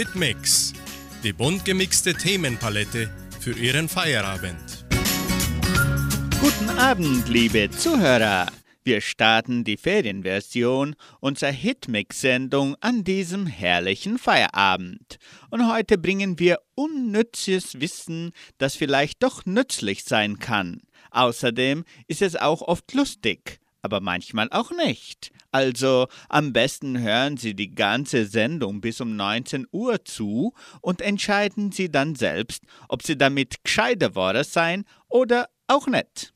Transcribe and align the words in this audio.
Hitmix, 0.00 0.72
die 1.22 1.34
bunt 1.34 1.62
gemixte 1.66 2.14
Themenpalette 2.14 3.10
für 3.38 3.52
Ihren 3.52 3.86
Feierabend. 3.86 4.86
Guten 6.40 6.70
Abend, 6.70 7.28
liebe 7.28 7.68
Zuhörer. 7.68 8.46
Wir 8.82 9.02
starten 9.02 9.62
die 9.62 9.76
Ferienversion 9.76 10.96
unserer 11.20 11.50
Hitmix-Sendung 11.50 12.76
an 12.80 13.04
diesem 13.04 13.46
herrlichen 13.46 14.16
Feierabend. 14.16 15.18
Und 15.50 15.70
heute 15.70 15.98
bringen 15.98 16.38
wir 16.38 16.60
unnützes 16.74 17.78
Wissen, 17.78 18.32
das 18.56 18.76
vielleicht 18.76 19.22
doch 19.22 19.44
nützlich 19.44 20.04
sein 20.04 20.38
kann. 20.38 20.80
Außerdem 21.10 21.84
ist 22.06 22.22
es 22.22 22.36
auch 22.36 22.62
oft 22.62 22.94
lustig, 22.94 23.58
aber 23.82 24.00
manchmal 24.00 24.48
auch 24.50 24.70
nicht. 24.70 25.30
Also 25.52 26.06
am 26.28 26.52
besten 26.52 27.00
hören 27.00 27.36
Sie 27.36 27.54
die 27.54 27.74
ganze 27.74 28.26
Sendung 28.26 28.80
bis 28.80 29.00
um 29.00 29.16
19 29.16 29.66
Uhr 29.72 30.04
zu 30.04 30.54
und 30.80 31.02
entscheiden 31.02 31.72
Sie 31.72 31.90
dann 31.90 32.14
selbst, 32.14 32.62
ob 32.88 33.02
Sie 33.02 33.18
damit 33.18 33.64
gescheiter 33.64 34.14
worden 34.14 34.44
sein 34.44 34.84
oder 35.08 35.48
auch 35.66 35.88
nicht. 35.88 36.32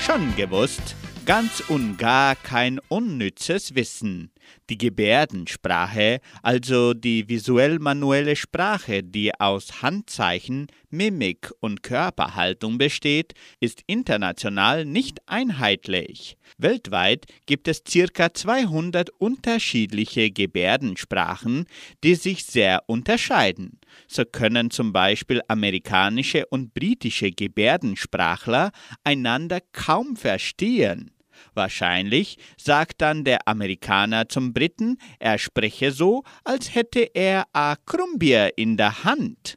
Schon 0.00 0.34
gewusst, 0.34 0.96
ganz 1.24 1.60
und 1.68 1.98
gar 1.98 2.34
kein 2.34 2.80
unnützes 2.88 3.76
Wissen. 3.76 4.33
Die 4.70 4.78
Gebärdensprache, 4.78 6.20
also 6.42 6.94
die 6.94 7.28
visuell-manuelle 7.28 8.36
Sprache, 8.36 9.02
die 9.02 9.32
aus 9.38 9.82
Handzeichen, 9.82 10.68
Mimik 10.90 11.50
und 11.60 11.82
Körperhaltung 11.82 12.78
besteht, 12.78 13.34
ist 13.60 13.82
international 13.86 14.84
nicht 14.84 15.18
einheitlich. 15.26 16.36
Weltweit 16.56 17.26
gibt 17.46 17.68
es 17.68 17.82
ca. 17.84 18.32
200 18.32 19.10
unterschiedliche 19.10 20.30
Gebärdensprachen, 20.30 21.66
die 22.02 22.14
sich 22.14 22.44
sehr 22.44 22.82
unterscheiden. 22.86 23.80
So 24.06 24.24
können 24.24 24.70
zum 24.70 24.92
Beispiel 24.92 25.40
amerikanische 25.48 26.46
und 26.46 26.74
britische 26.74 27.30
Gebärdensprachler 27.30 28.70
einander 29.02 29.60
kaum 29.72 30.16
verstehen. 30.16 31.13
Wahrscheinlich 31.54 32.38
sagt 32.56 33.00
dann 33.00 33.24
der 33.24 33.46
Amerikaner 33.46 34.28
zum 34.28 34.52
Briten, 34.52 34.98
er 35.18 35.38
spreche 35.38 35.92
so, 35.92 36.24
als 36.42 36.74
hätte 36.74 37.00
er 37.14 37.46
a 37.52 37.76
Krumbier 37.86 38.58
in 38.58 38.76
der 38.76 39.04
Hand. 39.04 39.56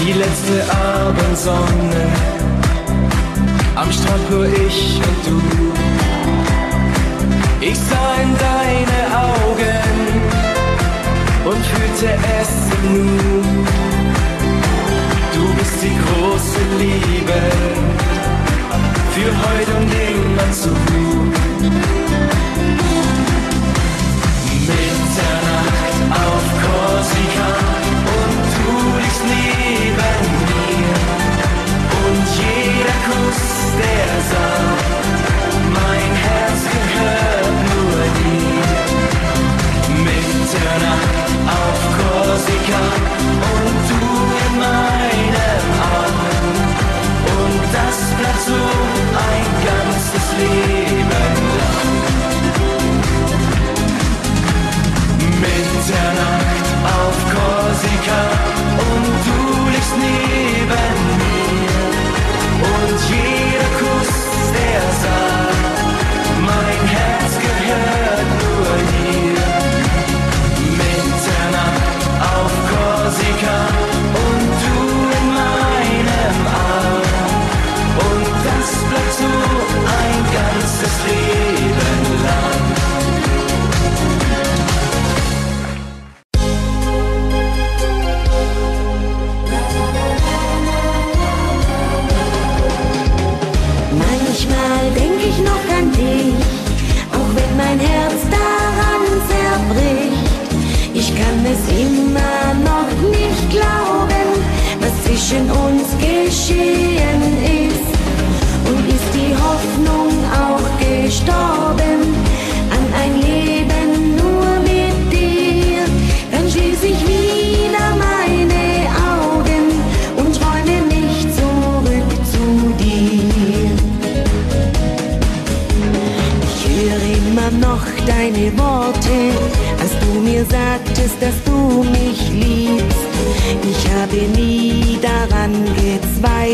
Die 0.00 0.12
letzte 0.12 0.70
Abendsonne, 0.70 2.12
am 3.74 3.90
Strand 3.90 4.30
nur 4.30 4.46
ich 4.46 4.96
und 4.96 5.26
du. 5.26 5.42
Ich 7.62 7.78
sah 7.78 8.14
in 8.16 8.36
deine 8.36 9.00
Augen 9.16 9.94
und 11.46 11.64
fühlte 11.64 12.18
es 12.38 12.50
nur 12.90 13.34
ist 13.40 13.43
die 15.84 15.96
große 15.96 16.60
Liebe 16.78 17.40
für 19.12 19.32
heute 19.44 19.76
und 19.76 19.92
immer 19.92 20.52
zu. 20.52 20.93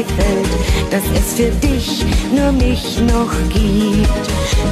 Gezweifelt, 0.00 0.49
dass 0.91 1.03
es 1.15 1.34
für 1.34 1.50
dich 1.66 2.05
nur 2.34 2.53
mich 2.53 3.00
noch 3.00 3.33
gibt. 3.49 4.25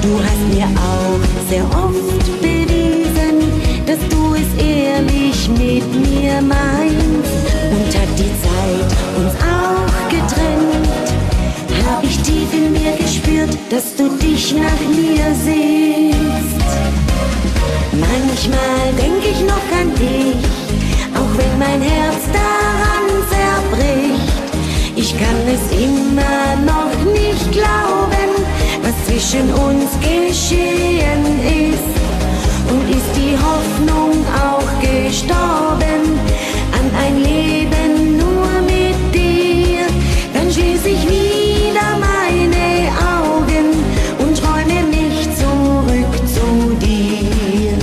Du 0.03 0.19
hast 0.25 0.43
mir 0.55 0.67
auch 0.77 1.23
sehr 1.49 1.65
oft 1.65 2.41
bewiesen, 2.41 3.37
dass 3.87 3.99
du 4.09 4.35
es 4.35 4.51
ehrlich 4.63 5.49
mit 5.51 5.87
mir 6.07 6.41
meinst. 6.41 7.37
Und 7.71 7.89
hat 7.99 8.13
die 8.17 8.33
Zeit 8.45 8.91
uns 9.17 9.35
auch 9.43 10.09
getrennt, 10.09 10.89
hab 11.87 12.03
ich 12.05 12.19
tief 12.23 12.53
in 12.53 12.73
mir 12.73 12.93
gespürt, 12.97 13.57
dass 13.71 13.95
du 13.97 14.09
dich 14.17 14.55
nach 14.55 14.81
mir 14.89 15.35
sehnst. 15.45 16.69
Manchmal 17.93 18.93
denk 18.97 19.23
ich 19.25 19.41
noch 19.41 19.67
an 19.81 19.95
dich, 19.95 20.45
auch 21.15 21.33
wenn 21.37 21.59
mein 21.59 21.83
Herz 21.83 22.23
daran 22.33 23.09
zerbricht. 23.29 23.38
Ich 25.11 25.19
kann 25.19 25.41
es 25.47 25.73
immer 25.73 26.55
noch 26.67 27.13
nicht 27.15 27.51
glauben, 27.51 28.31
was 28.83 28.93
zwischen 29.07 29.51
uns 29.55 29.91
geschehen 30.03 31.25
ist. 31.49 31.95
Und 32.71 32.91
ist 32.91 33.13
die 33.17 33.35
Hoffnung 33.39 34.23
auch 34.37 34.69
gestorben 34.83 36.03
an 36.77 36.91
ein 37.07 37.23
Leben 37.23 38.19
nur 38.19 38.61
mit 38.67 39.15
dir, 39.15 39.87
dann 40.35 40.53
schließe 40.53 40.91
ich 40.91 41.03
wieder 41.09 41.89
meine 41.99 42.91
Augen 43.17 43.67
und 44.19 44.37
träume 44.37 44.83
mich 44.91 45.23
zurück 45.39 46.15
zu 46.35 46.75
dir. 46.85 47.79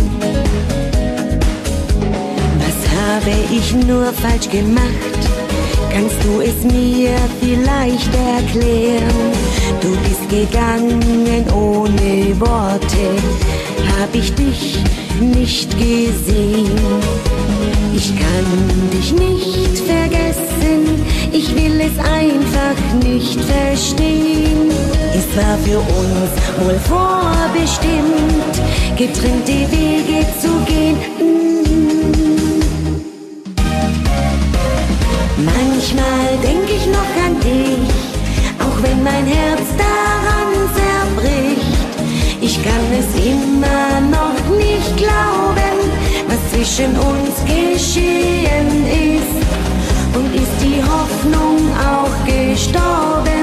Was 2.60 2.80
habe 3.01 3.36
ich 3.51 3.74
nur 3.74 4.13
falsch 4.13 4.48
gemacht? 4.48 5.15
Kannst 5.96 6.18
du 6.26 6.42
es 6.42 6.62
mir 6.74 7.16
vielleicht 7.40 8.14
erklären? 8.14 9.32
Du 9.80 9.96
bist 10.04 10.28
gegangen 10.30 11.46
ohne 11.54 12.38
Worte, 12.38 13.06
hab 13.98 14.14
ich 14.14 14.34
dich 14.36 14.78
nicht 15.22 15.72
gesehen. 15.72 16.78
Ich 17.96 18.14
kann 18.14 18.90
dich 18.92 19.14
nicht 19.14 19.78
vergessen, 19.88 20.26
nicht 23.02 23.40
verstehen. 23.40 24.70
Es 25.14 25.38
war 25.38 25.58
für 25.60 25.80
uns 25.80 26.32
wohl 26.60 26.78
vorbestimmt, 26.80 28.56
getrennte 28.98 29.72
Wege 29.72 30.26
zu 30.42 30.50
gehen. 30.66 31.15
Mein 39.06 39.28
Herz 39.28 39.68
daran 39.78 40.52
zerbricht. 40.74 41.78
Ich 42.42 42.56
kann 42.63 42.86
es 43.00 43.10
immer 43.24 44.02
noch 44.18 44.57
nicht 44.57 44.98
glauben, 44.98 45.75
was 46.28 46.42
zwischen 46.52 46.92
uns 46.98 47.36
geschehen 47.46 48.69
ist. 49.16 49.38
Und 50.18 50.34
ist 50.34 50.57
die 50.60 50.81
Hoffnung 50.81 51.60
auch 51.94 52.16
gestorben 52.25 53.35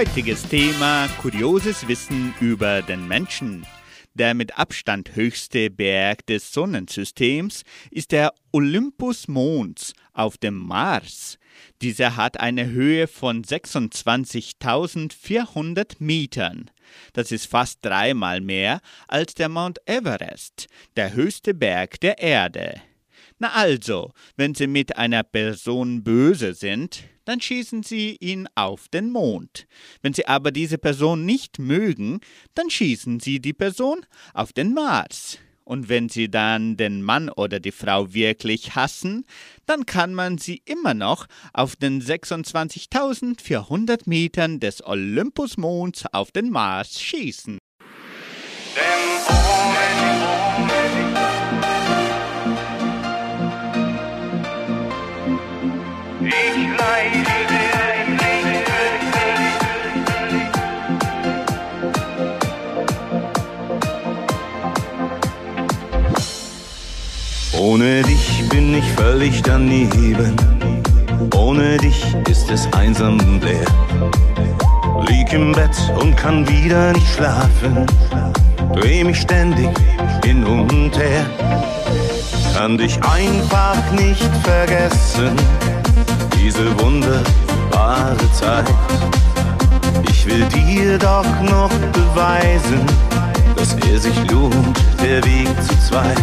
Heutiges 0.00 0.48
Thema 0.48 1.08
kurioses 1.20 1.86
Wissen 1.86 2.32
über 2.40 2.80
den 2.80 3.06
Menschen. 3.06 3.66
Der 4.14 4.32
mit 4.32 4.58
Abstand 4.58 5.14
höchste 5.14 5.68
Berg 5.68 6.24
des 6.24 6.54
Sonnensystems 6.54 7.64
ist 7.90 8.12
der 8.12 8.32
Olympus 8.50 9.28
Mons 9.28 9.92
auf 10.14 10.38
dem 10.38 10.54
Mars. 10.54 11.36
Dieser 11.82 12.16
hat 12.16 12.40
eine 12.40 12.70
Höhe 12.70 13.08
von 13.08 13.44
26.400 13.44 15.96
Metern. 15.98 16.70
Das 17.12 17.30
ist 17.30 17.44
fast 17.44 17.80
dreimal 17.82 18.40
mehr 18.40 18.80
als 19.06 19.34
der 19.34 19.50
Mount 19.50 19.80
Everest, 19.84 20.68
der 20.96 21.12
höchste 21.12 21.52
Berg 21.52 22.00
der 22.00 22.18
Erde. 22.18 22.80
Na 23.38 23.52
also, 23.52 24.12
wenn 24.38 24.54
Sie 24.54 24.66
mit 24.66 24.96
einer 24.96 25.24
Person 25.24 26.02
böse 26.02 26.54
sind, 26.54 27.09
dann 27.30 27.40
schießen 27.40 27.84
Sie 27.84 28.16
ihn 28.16 28.48
auf 28.56 28.88
den 28.88 29.12
Mond. 29.12 29.68
Wenn 30.02 30.12
Sie 30.12 30.26
aber 30.26 30.50
diese 30.50 30.78
Person 30.78 31.24
nicht 31.24 31.60
mögen, 31.60 32.18
dann 32.56 32.68
schießen 32.70 33.20
Sie 33.20 33.38
die 33.38 33.52
Person 33.52 34.04
auf 34.34 34.52
den 34.52 34.74
Mars. 34.74 35.38
Und 35.62 35.88
wenn 35.88 36.08
Sie 36.08 36.28
dann 36.28 36.76
den 36.76 37.02
Mann 37.02 37.28
oder 37.28 37.60
die 37.60 37.70
Frau 37.70 38.12
wirklich 38.12 38.74
hassen, 38.74 39.24
dann 39.66 39.86
kann 39.86 40.12
man 40.12 40.38
sie 40.38 40.60
immer 40.64 40.94
noch 40.94 41.28
auf 41.52 41.76
den 41.76 42.02
26.400 42.02 44.00
Metern 44.06 44.58
des 44.58 44.84
Olympusmonds 44.84 46.06
auf 46.12 46.32
den 46.32 46.50
Mars 46.50 47.00
schießen. 47.00 47.58
Ohne 67.60 68.00
dich 68.00 68.48
bin 68.48 68.72
ich 68.72 68.90
völlig 68.92 69.42
daneben. 69.42 70.34
Ohne 71.36 71.76
dich 71.76 72.16
ist 72.26 72.50
es 72.50 72.66
einsam 72.72 73.20
und 73.20 73.44
leer. 73.44 73.66
Lieg 75.06 75.30
im 75.34 75.52
Bett 75.52 75.76
und 76.00 76.16
kann 76.16 76.48
wieder 76.48 76.94
nicht 76.94 77.06
schlafen. 77.06 77.84
Dreh 78.72 79.04
mich 79.04 79.20
ständig 79.20 79.68
hin 80.24 80.42
und 80.42 80.96
her. 80.96 81.26
Kann 82.54 82.78
dich 82.78 82.98
einfach 83.04 83.76
nicht 83.92 84.30
vergessen. 84.42 85.36
Diese 86.42 86.64
wunderbare 86.80 88.32
Zeit. 88.32 88.72
Ich 90.08 90.24
will 90.24 90.46
dir 90.46 90.96
doch 90.96 91.26
noch 91.42 91.72
beweisen, 91.92 92.86
dass 93.54 93.76
er 93.86 93.98
sich 93.98 94.16
lohnt, 94.30 94.80
der 95.02 95.22
Weg 95.26 95.48
zu 95.62 95.78
zweit. 95.86 96.16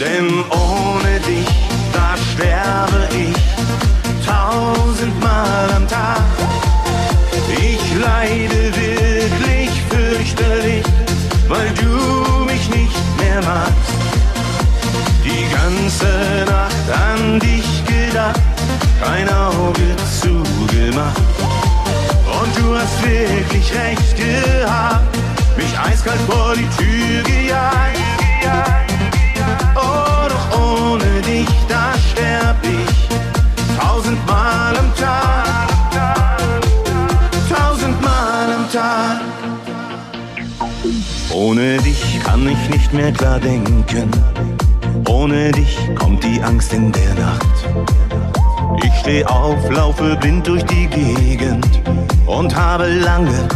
Denn 0.00 0.44
ohne 0.50 1.20
dich, 1.20 1.48
da 1.92 2.16
sterbe 2.32 3.08
ich 3.14 4.26
tausendmal 4.26 5.70
am 5.76 5.86
Tag. 5.86 6.22
Ich 7.48 7.94
leide 8.00 8.72
wirklich 8.74 9.70
fürchterlich, 9.90 10.84
weil 11.48 11.70
du 11.74 12.44
mich 12.44 12.68
nicht 12.70 13.18
mehr 13.18 13.42
magst. 13.42 13.92
Die 15.24 15.46
ganze 15.52 16.44
Nacht 16.50 16.88
an 16.90 17.38
dich 17.38 17.84
gedacht, 17.84 18.40
kein 19.00 19.28
Auge 19.28 19.94
zugemacht. 20.20 21.20
Und 22.40 22.58
du 22.58 22.76
hast 22.76 23.04
wirklich 23.04 23.72
recht 23.74 24.16
gehabt, 24.16 25.16
mich 25.56 25.78
eiskalt 25.78 26.20
vor 26.28 26.54
die 26.56 26.68
Tür 26.82 27.22
gejagt. 27.24 28.91
Oh, 29.74 30.28
doch 30.28 30.58
ohne 30.58 31.20
dich, 31.22 31.48
da 31.68 31.92
sterb 32.10 32.56
ich 32.62 33.78
tausendmal 33.78 34.76
am 34.76 34.94
Tag. 34.96 35.68
Tausendmal 37.48 38.52
am 38.56 38.70
Tag. 38.70 39.20
Ohne 41.32 41.78
dich 41.78 42.20
kann 42.24 42.48
ich 42.48 42.68
nicht 42.68 42.92
mehr 42.92 43.12
klar 43.12 43.38
denken. 43.38 44.10
Ohne 45.08 45.52
dich 45.52 45.78
kommt 45.94 46.22
die 46.24 46.40
Angst 46.42 46.72
in 46.72 46.92
der 46.92 47.14
Nacht. 47.14 47.46
Ich 48.82 48.92
steh 49.00 49.24
auf, 49.24 49.70
laufe 49.70 50.16
blind 50.16 50.46
durch 50.46 50.64
die 50.64 50.86
Gegend 50.86 51.80
und 52.26 52.54
habe 52.54 52.86
lange 52.86 53.48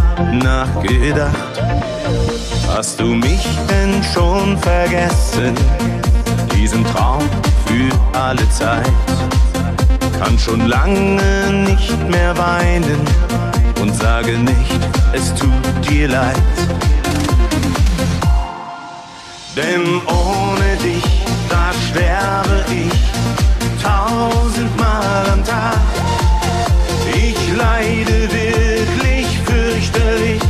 nachgedacht. 0.43 1.46
Hast 2.77 3.01
du 3.01 3.07
mich 3.07 3.43
denn 3.71 4.03
schon 4.13 4.59
vergessen? 4.59 5.55
Diesen 6.55 6.85
Traum 6.85 7.23
für 7.65 8.19
alle 8.19 8.47
Zeit. 8.51 8.93
Kann 10.21 10.39
schon 10.39 10.67
lange 10.67 11.65
nicht 11.67 11.99
mehr 12.11 12.37
weinen 12.37 13.01
und 13.81 13.97
sage 13.97 14.37
nicht, 14.37 14.79
es 15.15 15.35
tut 15.35 15.89
dir 15.89 16.09
leid. 16.09 16.37
Denn 19.57 20.03
ohne 20.07 20.77
dich, 20.85 21.25
da 21.49 21.73
sterbe 21.89 22.63
ich 22.71 23.83
tausendmal 23.83 25.31
am 25.33 25.43
Tag. 25.43 25.81
Ich 27.15 27.57
leide 27.57 28.29
wirklich 28.31 29.41
fürchterlich, 29.47 30.43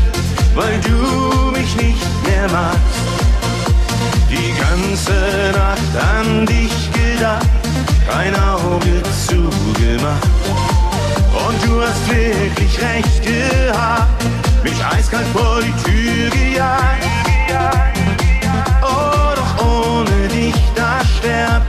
weil 0.57 0.81
du 0.81 1.36
magst. 2.53 3.07
Die 4.31 4.55
ganze 4.61 5.53
Nacht 5.53 5.95
an 6.19 6.47
dich 6.47 6.91
gedacht, 6.93 7.47
kein 8.09 8.35
Auge 8.35 9.03
zugemacht. 9.27 10.29
Und 11.47 11.65
du 11.65 11.81
hast 11.83 12.09
wirklich 12.09 12.79
recht 12.81 13.23
gehabt, 13.23 14.25
mich 14.63 14.85
eiskalt 14.85 15.27
vor 15.33 15.61
die 15.61 15.75
Tür 15.85 16.31
gejagt. 16.31 17.05
Oh, 18.83 19.35
doch 19.35 19.65
ohne 19.65 20.29
dich, 20.29 20.55
da 20.75 21.01
sterb 21.19 21.66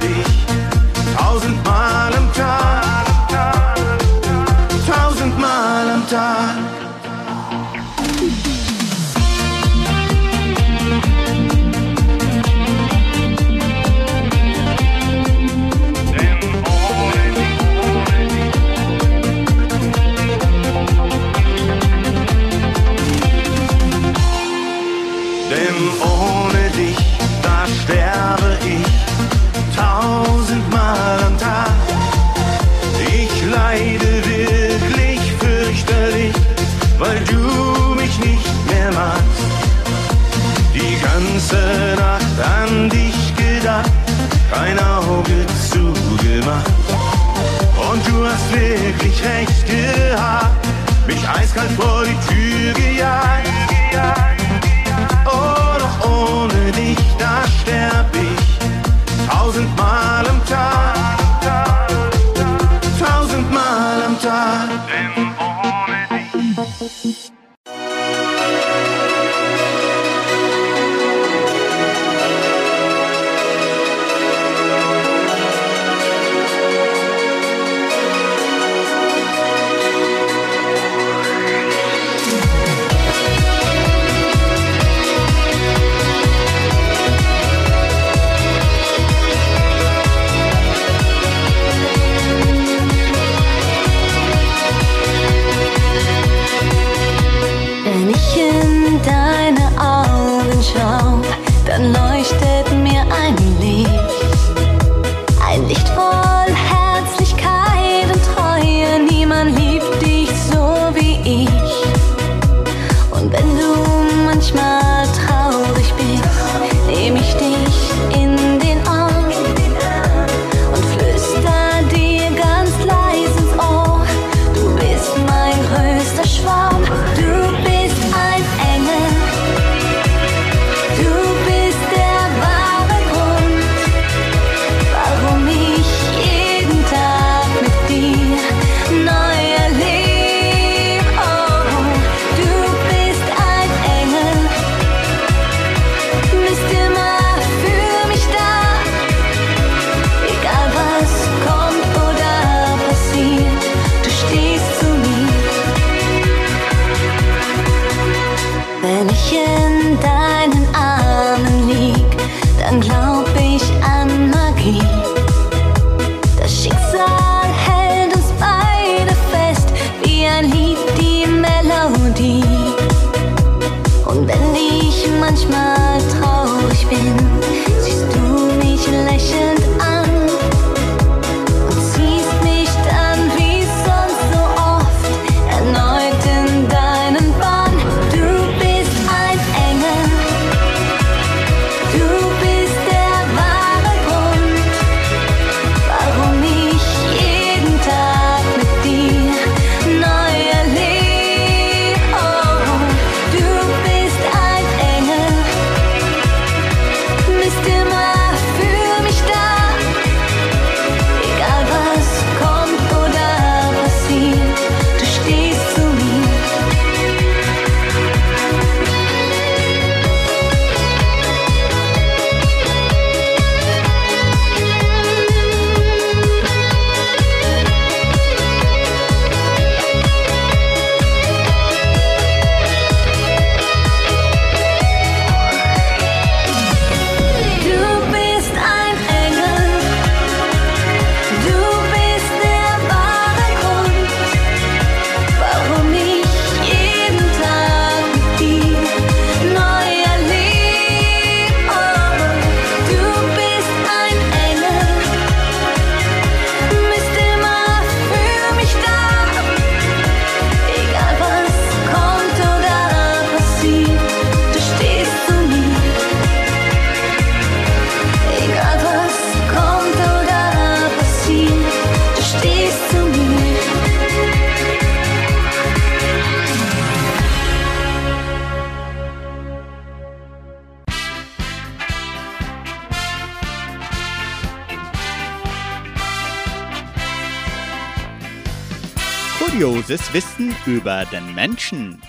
dieses 289.88 290.14
Wissen 290.14 290.54
über 290.66 291.06
den 291.06 291.34
Menschen. 291.34 292.02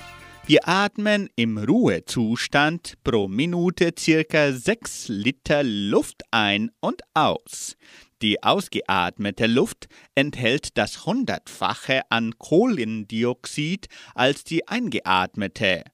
Wir 0.46 0.66
atmen 0.66 1.28
im 1.36 1.58
Ruhezustand 1.58 2.94
pro 3.04 3.28
Minute 3.28 3.92
circa 3.96 4.52
6 4.52 5.06
Liter 5.08 5.62
Luft 5.62 6.22
ein 6.32 6.72
und 6.80 7.02
aus. 7.14 7.76
Die 8.20 8.42
ausgeatmete 8.42 9.46
Luft 9.46 9.86
enthält 10.16 10.76
das 10.76 11.06
Hundertfache 11.06 12.02
an 12.10 12.36
Kohlendioxid 12.38 13.86
als 14.14 14.42
die 14.42 14.66
eingeatmete. 14.66 15.84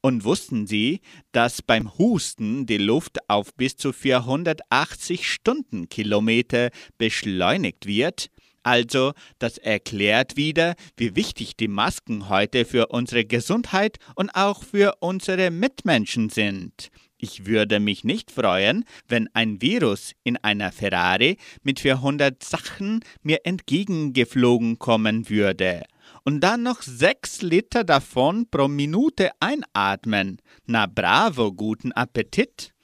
Und 0.00 0.24
wussten 0.24 0.66
Sie, 0.66 1.00
dass 1.32 1.60
beim 1.60 1.98
Husten 1.98 2.64
die 2.64 2.78
Luft 2.78 3.18
auf 3.28 3.54
bis 3.54 3.76
zu 3.76 3.92
480 3.92 5.30
Stundenkilometer 5.30 6.70
beschleunigt 6.96 7.84
wird? 7.86 8.30
Also, 8.64 9.12
das 9.38 9.58
erklärt 9.58 10.36
wieder, 10.36 10.74
wie 10.96 11.14
wichtig 11.14 11.56
die 11.56 11.68
Masken 11.68 12.28
heute 12.28 12.64
für 12.64 12.88
unsere 12.88 13.24
Gesundheit 13.24 13.98
und 14.16 14.30
auch 14.34 14.64
für 14.64 14.96
unsere 15.00 15.50
Mitmenschen 15.50 16.30
sind. 16.30 16.90
Ich 17.18 17.46
würde 17.46 17.78
mich 17.78 18.04
nicht 18.04 18.30
freuen, 18.30 18.84
wenn 19.06 19.28
ein 19.34 19.62
Virus 19.62 20.12
in 20.24 20.36
einer 20.38 20.72
Ferrari 20.72 21.38
mit 21.62 21.80
400 21.80 22.42
Sachen 22.42 23.00
mir 23.22 23.40
entgegengeflogen 23.44 24.78
kommen 24.78 25.28
würde 25.30 25.84
und 26.24 26.40
dann 26.40 26.62
noch 26.62 26.82
6 26.82 27.42
Liter 27.42 27.84
davon 27.84 28.46
pro 28.50 28.68
Minute 28.68 29.30
einatmen. 29.40 30.40
Na 30.66 30.86
bravo, 30.86 31.52
guten 31.52 31.92
Appetit! 31.92 32.74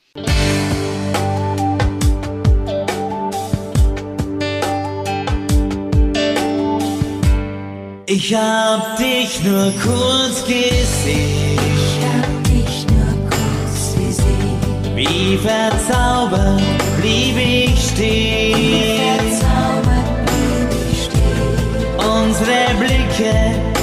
Ich 8.12 8.35
hab 8.35 8.97
dich 8.97 9.40
nur 9.45 9.73
kurz 9.85 10.45
gesehen. 10.45 11.61
Ich 11.76 12.00
hab 12.05 12.43
dich 12.43 12.85
nur 12.90 13.14
kurz 13.31 13.95
gesehen. 13.95 14.97
Wie 14.97 15.38
verzaubert 15.38 16.61
blieb 17.00 17.37
ich 17.37 17.81
stehen. 17.81 18.57
Wie 18.59 18.99
verzaubert 18.99 20.26
blieb 20.26 20.71
ich 20.90 21.05
stehen. 21.05 21.55
Unsere 21.99 22.75
Blicke 22.81 23.35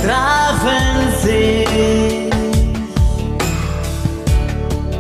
trafen 0.04 0.98
sich. 1.24 2.28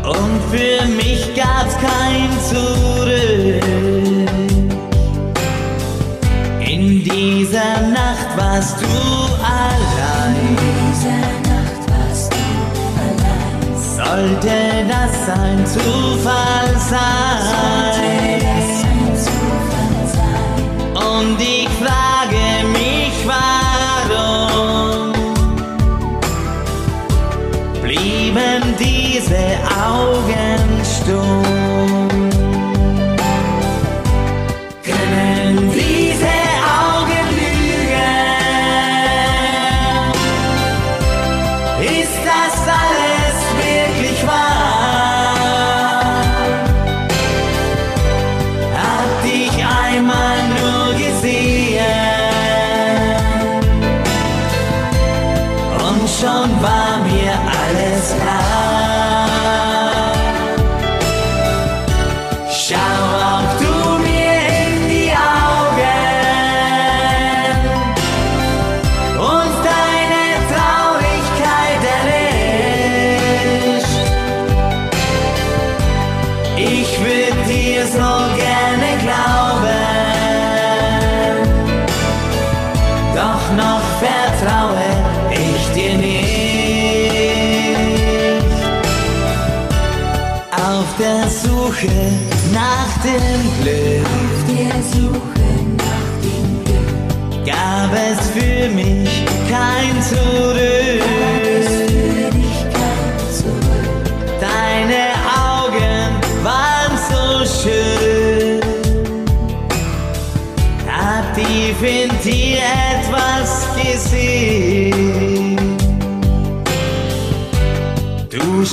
Und 0.05 0.39
für 0.51 0.85
mich 0.87 1.35
gab's 1.35 1.75
kein 1.81 2.31
Zurück. 2.49 3.61
In 6.61 7.03
dieser 7.03 7.81
Nacht 7.93 8.06
warst 8.57 8.81
du 8.81 8.87
allein. 9.43 10.57
Diese 10.57 11.15
Nacht 11.47 11.83
warst 11.91 12.33
du 12.33 12.43
allein. 13.05 13.69
Sollte 13.97 14.57
das 14.87 15.37
ein 15.37 15.65
Zufall 15.65 16.69
sein? 16.89 17.43
Sollte 17.53 18.45
das 18.45 18.69
ein 18.83 19.15
Zufall 19.25 20.01
sein? 20.13 21.19
Und 21.19 21.39
ich 21.39 21.69
frage 21.69 22.06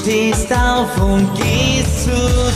stehst 0.05 0.53
auf 0.53 1.01
und 1.01 1.35
gehst 1.35 2.05
zu 2.05 2.54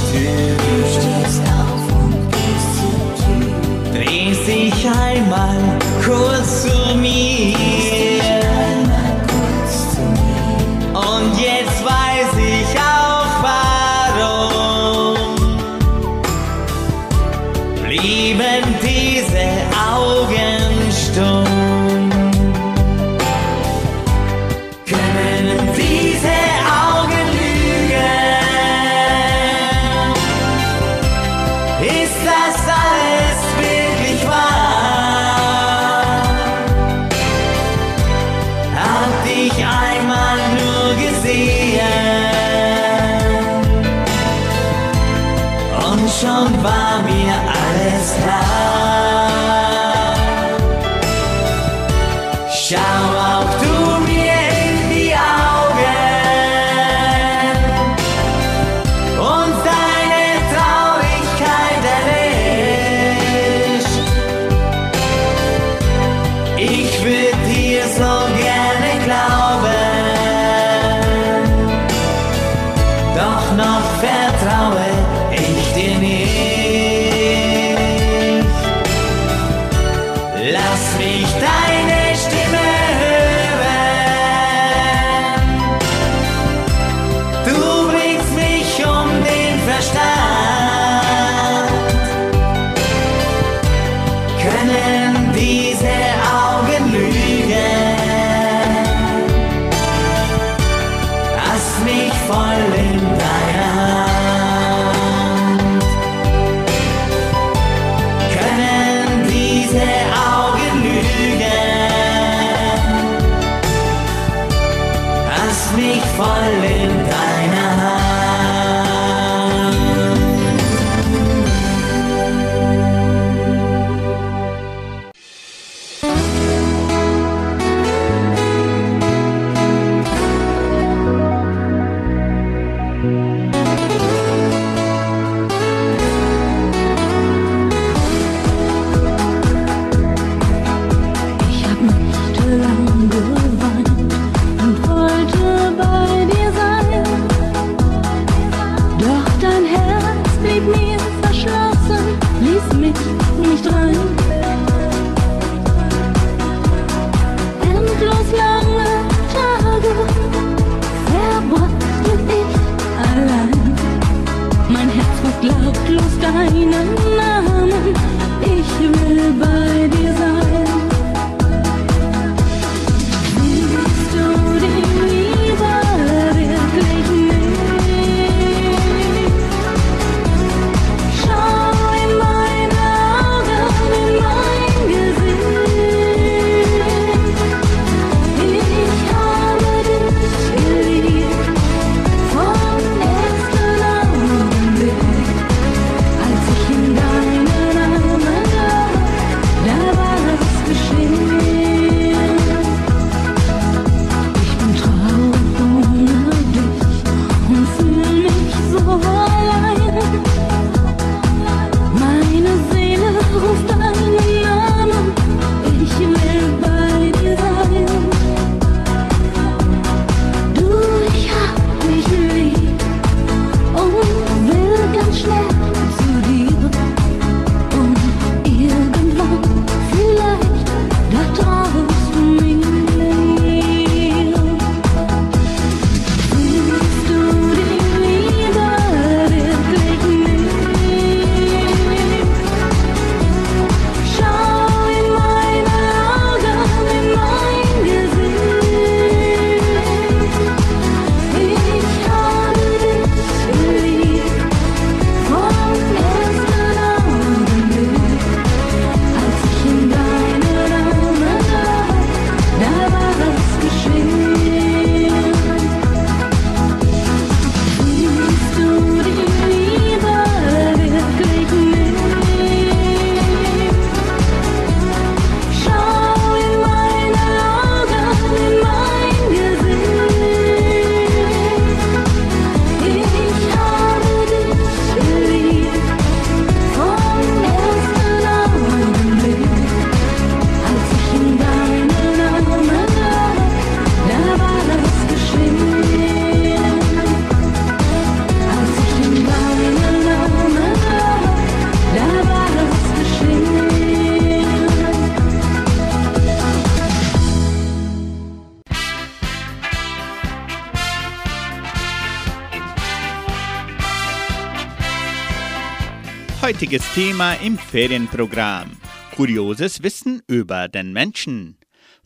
Heutiges 316.69 316.95
Thema 316.95 317.33
im 317.37 317.57
Ferienprogramm. 317.57 318.77
Kurioses 319.17 319.83
Wissen 319.83 320.21
über 320.27 320.69
den 320.69 320.93
Menschen. 320.93 321.57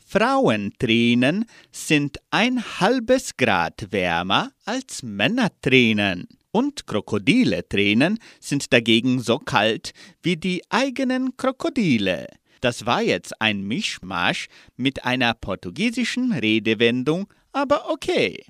Frauentränen 0.07 1.43
sind 1.73 2.19
ein 2.31 2.63
halbes 2.79 3.35
Grad 3.35 3.91
wärmer 3.91 4.51
als 4.63 5.03
Männertränen. 5.03 6.29
Und 6.53 6.87
Krokodiletränen 6.87 8.19
sind 8.39 8.71
dagegen 8.71 9.19
so 9.19 9.37
kalt 9.37 9.91
wie 10.21 10.37
die 10.37 10.63
eigenen 10.69 11.35
Krokodile. 11.35 12.27
Das 12.61 12.85
war 12.85 13.01
jetzt 13.01 13.41
ein 13.41 13.63
Mischmasch 13.63 14.47
mit 14.77 15.03
einer 15.03 15.33
portugiesischen 15.33 16.31
Redewendung, 16.31 17.27
aber 17.51 17.89
okay. 17.89 18.45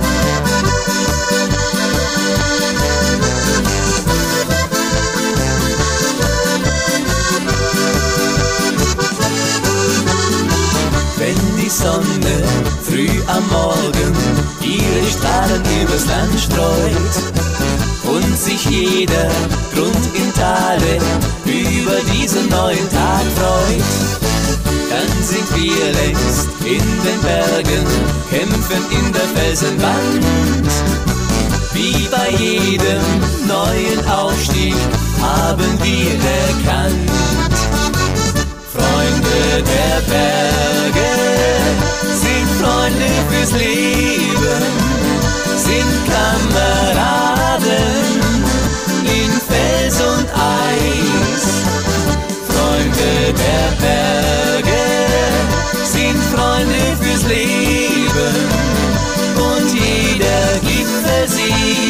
Wenn 0.00 0.17
die 11.68 11.74
Sonne 11.74 12.36
früh 12.82 13.10
am 13.26 13.46
Morgen 13.48 14.14
ihre 14.62 15.06
Strahlen 15.10 15.62
übers 15.82 16.06
Land 16.06 16.40
streut. 16.40 17.14
Und 18.04 18.38
sich 18.38 18.64
jeder 18.64 19.28
Grund 19.74 20.06
im 20.14 20.32
Tale 20.32 20.98
über 21.44 21.96
diesen 22.12 22.48
neuen 22.48 22.88
Tag 22.88 23.24
freut, 23.36 23.84
dann 24.88 25.22
sind 25.22 25.48
wir 25.56 25.92
längst 25.92 26.48
in 26.64 26.86
den 27.04 27.20
Bergen, 27.20 27.86
kämpfen 28.30 28.84
in 28.90 29.12
der 29.12 29.28
Felsenwand. 29.34 30.24
Wie 31.74 32.08
bei 32.10 32.30
jedem 32.42 33.02
neuen 33.46 34.08
Aufstieg 34.08 34.74
haben 35.20 35.78
wir 35.82 36.12
erkannt, 36.40 37.10
Freunde 38.72 39.62
der 39.62 40.00
Berge 40.10 41.17
Freunde 42.88 43.10
fürs 43.30 43.52
Leben, 43.52 44.62
sind 45.56 45.92
Kameraden 46.08 47.66
in 49.04 49.30
Fels 49.46 50.00
und 50.00 50.26
Eis. 50.32 51.44
Freunde 52.48 53.34
der 53.44 53.68
Berge 53.82 54.84
sind 55.84 56.18
Freunde 56.34 56.82
fürs 57.02 57.24
Leben 57.24 58.34
und 59.36 59.70
jeder 59.74 60.58
Gipfelsieg 60.62 61.78
ist 61.82 61.87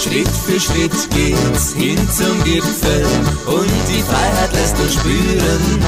Schritt 0.00 0.28
für 0.28 0.58
Schritt 0.58 1.10
geht's 1.10 1.74
hin 1.74 1.98
zum 2.10 2.42
Gipfel 2.44 3.04
und 3.44 3.70
die 3.86 4.02
Freiheit 4.02 4.50
lässt 4.54 4.80
uns 4.80 4.94
spüren. 4.94 5.84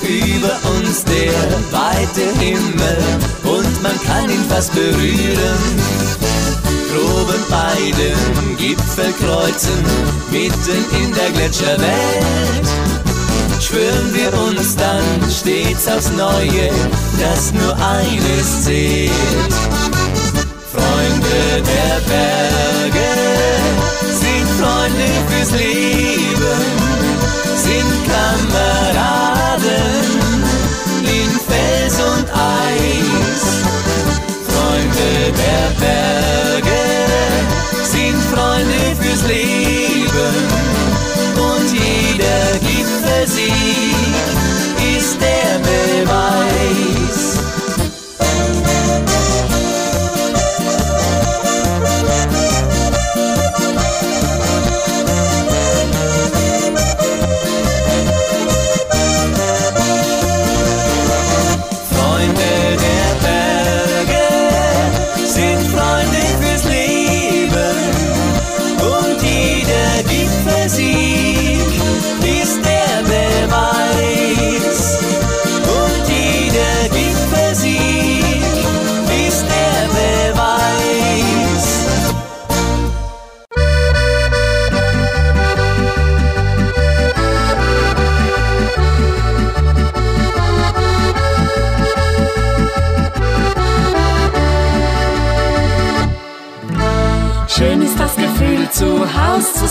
Über 0.00 0.52
uns 0.78 1.02
der 1.04 1.32
weite 1.72 2.32
Himmel 2.38 2.98
und 3.42 3.82
man 3.82 4.00
kann 4.02 4.30
ihn 4.30 4.44
fast 4.48 4.72
berühren. 4.74 5.58
Droben 6.92 7.42
bei 7.50 7.90
den 7.98 8.56
Gipfelkreuzen, 8.56 9.84
mitten 10.30 11.02
in 11.02 11.12
der 11.12 11.30
Gletscherwelt, 11.32 12.68
schwören 13.60 14.14
wir 14.14 14.32
uns 14.40 14.76
dann 14.76 15.02
stets 15.28 15.88
aufs 15.88 16.10
Neue, 16.12 16.70
dass 17.18 17.52
nur 17.52 17.74
eines 17.74 18.62
zählt. 18.62 19.99
Freunde 21.30 21.62
der 21.62 22.00
Berge 22.10 23.10
sind 24.10 24.48
Freunde 24.58 25.08
fürs 25.28 25.52
Leben, 25.52 26.60
sind 27.54 27.92
Kameraden 28.10 29.62
in 31.04 31.30
Fels 31.48 32.00
und 32.00 32.26
Eis. 32.32 33.44
Freunde 34.48 35.10
der 35.38 35.66
Berge 35.78 36.82
sind 37.84 38.20
Freunde 38.32 38.80
fürs 39.00 39.22
Leben 39.28 39.79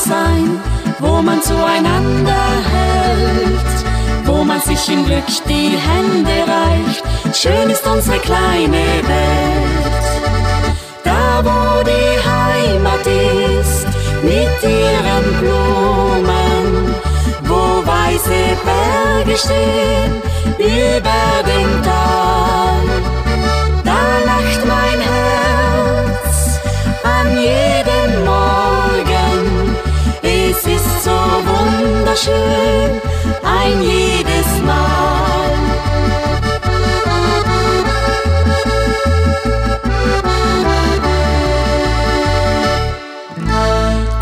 sein, 0.09 0.59
wo 0.99 1.21
man 1.21 1.39
zueinander 1.41 2.45
hält, 2.75 3.75
wo 4.25 4.43
man 4.43 4.59
sich 4.61 4.83
im 4.91 5.05
Glück 5.05 5.29
die 5.47 5.71
Hände 5.87 6.37
reicht. 6.55 7.03
Schön 7.41 7.69
ist 7.69 7.85
unsere 7.85 8.17
kleine 8.19 8.85
Welt, 9.13 10.07
da 11.03 11.21
wo 11.47 11.83
die 11.91 12.13
Heimat 12.33 13.05
ist, 13.61 13.87
mit 14.23 14.57
ihren 14.63 15.25
Blumen, 15.39 16.95
wo 17.43 17.61
weiße 17.93 18.41
Berge 18.67 19.37
stehen 19.37 20.13
über 20.57 21.21
dem 21.51 21.83
Tal. 21.83 22.78
Wunderschön, 32.27 33.01
ein 33.43 33.81
jedes 33.81 34.61
Mal. 34.65 35.49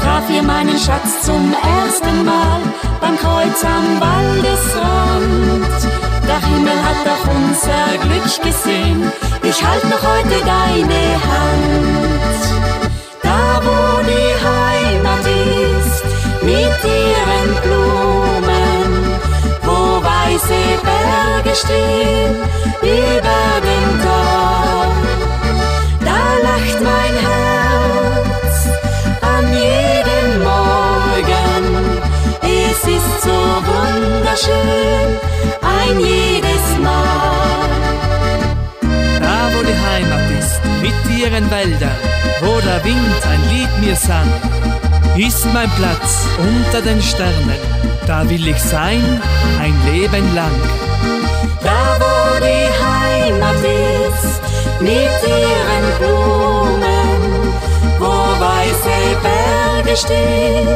Traf 0.02 0.30
ihr 0.30 0.44
meinen 0.44 0.78
Schatz 0.78 1.24
zum 1.24 1.54
ersten 1.54 2.26
Mal 2.26 2.62
beim 3.02 3.18
Kreuz 3.18 3.64
am 3.64 4.00
Waldesrand. 4.00 5.68
Der 6.28 6.42
Himmel 6.48 6.78
hat 6.84 7.08
auf 7.08 7.24
unser 7.36 7.98
Glück 8.04 8.44
gesehen, 8.44 9.12
ich 9.44 9.66
halt 9.66 9.84
noch 9.86 10.02
heute 10.02 10.40
deine 10.46 11.14
Hand. 11.30 12.17
Weiße 20.38 20.54
Berge 20.84 21.56
stehen, 21.56 22.36
über 22.82 23.40
dem 23.68 24.02
Tal. 24.04 24.88
Da 26.06 26.22
lacht 26.44 26.80
mein 26.82 27.14
Herz 27.28 28.58
an 29.22 29.46
jedem 29.52 30.44
Morgen. 30.44 31.64
Es 32.42 32.80
ist 32.84 33.24
so 33.24 33.40
wunderschön, 33.70 35.10
ein 35.62 36.00
jedes 36.00 36.66
Mal. 36.84 37.70
Da 39.20 39.50
wo 39.54 39.64
die 39.64 39.80
Heimat 39.90 40.30
ist, 40.40 40.62
mit 40.82 41.18
ihren 41.18 41.50
Wäldern, 41.50 41.98
wo 42.42 42.60
der 42.62 42.84
Wind 42.84 43.22
ein 43.32 43.42
Lied 43.50 43.80
mir 43.80 43.96
sang, 43.96 44.32
ist 45.18 45.46
mein 45.54 45.70
Platz 45.72 46.26
unter 46.38 46.82
den 46.82 47.02
Sternen, 47.02 47.87
da 48.08 48.28
will 48.30 48.48
ich 48.48 48.62
sein 48.62 49.04
ein 49.60 49.76
Leben 49.92 50.34
lang. 50.34 50.58
da 51.62 51.82
wo 52.02 52.40
die 52.40 52.68
Heimat 52.86 53.62
ist, 54.08 54.42
mit 54.80 55.18
ihren 55.28 55.86
Blumen, 56.00 57.22
wo 58.00 58.14
weiße 58.46 59.00
Berge 59.28 59.98
stehen 59.98 60.70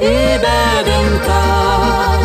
über 0.00 0.70
dem 0.90 1.10
Tal. 1.28 2.20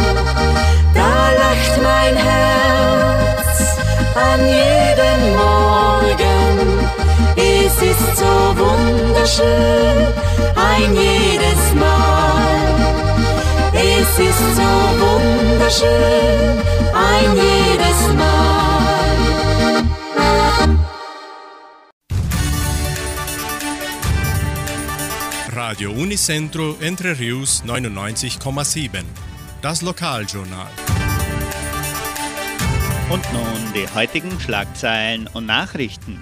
Da 0.93 1.13
lacht 1.41 1.75
mein 1.89 2.15
Herz 2.15 3.57
an 4.29 4.39
jedem 4.47 5.21
Morgen, 5.43 6.55
es 7.35 7.75
ist 7.91 8.17
so 8.17 8.33
wunderschön, 8.61 10.07
ein 10.55 10.95
jedes 10.95 11.73
Mal. 11.75 12.12
Ist 14.29 14.55
so 14.55 14.69
wunderschön, 15.01 16.55
ein 16.93 17.29
jedes 17.35 17.99
Mal. 18.15 18.53
Radio 25.51 25.91
Unicentro 25.91 26.77
Entre 26.79 27.17
Rius 27.19 27.63
99,7. 27.65 29.03
Das 29.61 29.81
Lokaljournal. 29.81 30.69
Und 33.09 33.33
nun 33.33 33.73
die 33.75 33.87
heutigen 33.93 34.39
Schlagzeilen 34.39 35.27
und 35.33 35.45
Nachrichten. 35.45 36.21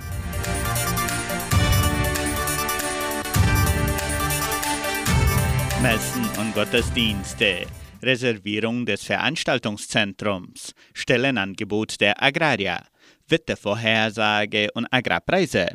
Messen 5.81 6.29
und 6.39 6.53
Gottesdienste, 6.53 7.65
Reservierung 8.03 8.85
des 8.85 9.03
Veranstaltungszentrums, 9.03 10.73
Stellenangebot 10.93 12.01
der 12.01 12.21
Agraria, 12.21 12.83
Wettervorhersage 13.27 14.69
und 14.73 14.87
Agrarpreise. 14.91 15.67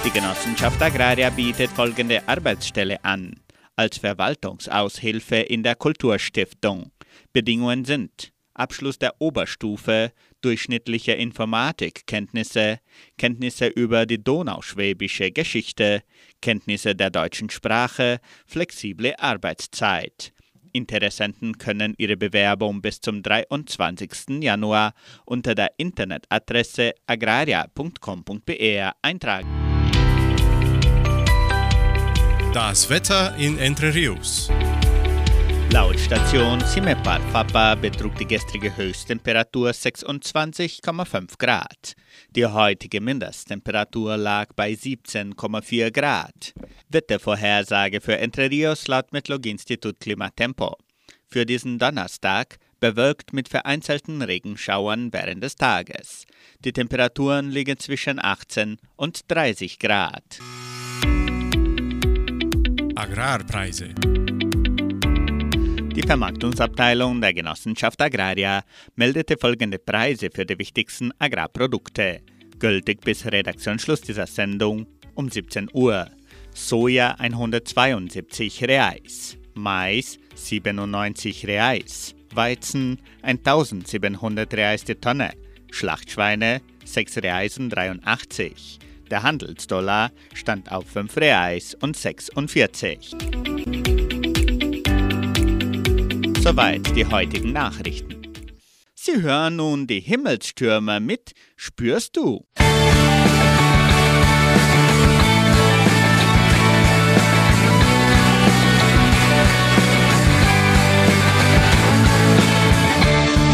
Die 0.04 0.12
Genossenschaft 0.12 0.82
Agraria 0.82 1.30
bietet 1.30 1.72
folgende 1.72 2.28
Arbeitsstelle 2.28 3.04
an. 3.04 3.40
Als 3.76 3.98
Verwaltungsaushilfe 3.98 5.36
in 5.36 5.64
der 5.64 5.76
Kulturstiftung. 5.76 6.92
Bedingungen 7.34 7.86
sind 7.86 8.32
Abschluss 8.56 8.98
der 8.98 9.16
Oberstufe, 9.20 10.12
durchschnittliche 10.46 11.14
Informatikkenntnisse, 11.14 12.80
Kenntnisse 13.18 13.66
über 13.66 14.06
die 14.06 14.24
donauschwäbische 14.24 15.32
Geschichte, 15.32 16.04
Kenntnisse 16.40 16.96
der 16.96 17.10
deutschen 17.10 17.50
Sprache, 17.50 18.20
flexible 18.46 19.16
Arbeitszeit. 19.18 20.34
Interessenten 20.72 21.58
können 21.58 21.96
ihre 21.98 22.16
Bewerbung 22.16 22.82
bis 22.82 23.02
zum 23.02 23.24
23. 23.24 24.44
Januar 24.44 24.94
unter 25.26 25.56
der 25.56 25.72
Internetadresse 25.78 26.94
agraria.com.br 27.08 28.92
eintragen. 29.02 29.50
Das 32.54 32.90
Wetter 32.90 33.36
in 33.38 33.58
Entre 33.58 33.94
Rios. 33.94 34.52
Laut 35.72 36.00
Station 36.00 36.60
Simepar 36.62 37.20
Fapa 37.32 37.76
betrug 37.76 38.16
die 38.16 38.26
gestrige 38.26 38.76
Höchsttemperatur 38.76 39.72
26,5 39.72 41.38
Grad. 41.38 41.94
Die 42.30 42.46
heutige 42.46 43.02
Mindesttemperatur 43.02 44.16
lag 44.18 44.54
bei 44.56 44.72
17,4 44.72 45.92
Grad. 45.92 46.54
Wettervorhersage 46.90 48.00
für 48.00 48.18
Entre 48.18 48.50
Rios 48.50 48.88
laut 48.88 49.12
Metlog-Institut 49.12 50.00
Klimatempo. 50.00 50.78
Für 51.28 51.46
diesen 51.46 51.80
Donnerstag 51.80 52.58
bewölkt 52.80 53.34
mit 53.34 53.50
vereinzelten 53.50 54.22
Regenschauern 54.22 55.12
während 55.12 55.44
des 55.44 55.56
Tages. 55.56 56.26
Die 56.64 56.72
Temperaturen 56.72 57.50
liegen 57.50 57.78
zwischen 57.80 58.24
18 58.24 58.78
und 58.96 59.32
30 59.32 59.80
Grad. 59.80 60.40
Agrarpreise. 62.96 63.94
Die 65.96 66.04
Vermarktungsabteilung 66.04 67.22
der 67.22 67.34
Genossenschaft 67.34 68.02
Agraria 68.02 68.64
meldete 68.98 69.38
folgende 69.38 69.80
Preise 69.80 70.30
für 70.30 70.46
die 70.46 70.60
wichtigsten 70.60 71.14
Agrarprodukte, 71.20 72.20
gültig 72.60 73.00
bis 73.00 73.26
Redaktionsschluss 73.26 74.02
dieser 74.02 74.28
Sendung 74.28 74.88
um 75.14 75.30
17 75.30 75.70
Uhr. 75.72 76.10
Soja 76.54 77.12
172 77.12 78.66
Reais, 78.66 79.38
Mais 79.54 80.20
97 80.36 81.48
Reais, 81.48 82.14
Weizen 82.34 83.00
1700 83.22 84.54
Reais 84.54 84.84
die 84.84 84.96
Tonne, 84.96 85.32
Schlachtschweine 85.72 86.62
6 86.84 87.20
Reais 87.20 87.58
und 87.58 87.70
83. 87.70 88.80
Der 89.10 89.24
Handelsdollar 89.24 90.12
stand 90.34 90.74
auf 90.74 90.88
5 90.88 91.16
Reais 91.16 91.74
und 91.76 91.96
46. 91.96 93.16
Soweit 96.48 96.96
die 96.96 97.04
heutigen 97.04 97.54
Nachrichten. 97.54 98.22
Sie 98.94 99.20
hören 99.20 99.56
nun 99.56 99.88
die 99.88 100.00
Himmelsstürme 100.00 101.00
mit 101.00 101.34
Spürst 101.56 102.16
du? 102.16 102.46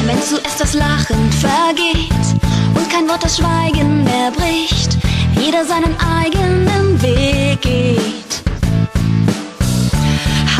Wenn 0.06 0.22
zuerst 0.22 0.60
das 0.60 0.74
Lachen 0.74 1.32
vergeht 1.32 2.12
und 2.76 2.90
kein 2.90 3.08
Wort 3.08 3.24
das 3.24 3.38
Schweigen 3.38 4.04
mehr 4.04 4.32
bricht, 4.32 4.98
jeder 5.40 5.64
seinen 5.64 5.96
eigenen 5.98 7.02
Weg 7.02 7.62
geht. 7.62 8.31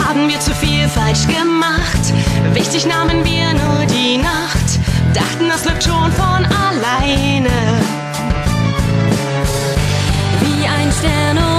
Haben 0.08 0.28
wir 0.28 0.40
zu 0.40 0.54
viel 0.56 0.88
falsch 0.88 1.26
gemacht? 1.28 2.14
Wichtig 2.54 2.86
nahmen 2.86 3.24
wir 3.24 3.54
nur 3.54 3.86
die 3.86 4.18
Nacht, 4.18 4.80
dachten, 5.14 5.48
das 5.48 5.66
läuft 5.66 5.84
schon 5.84 6.12
von 6.12 6.46
alleine. 6.46 7.50
Wie 10.42 10.68
ein 10.68 10.92
Stern 10.92 11.51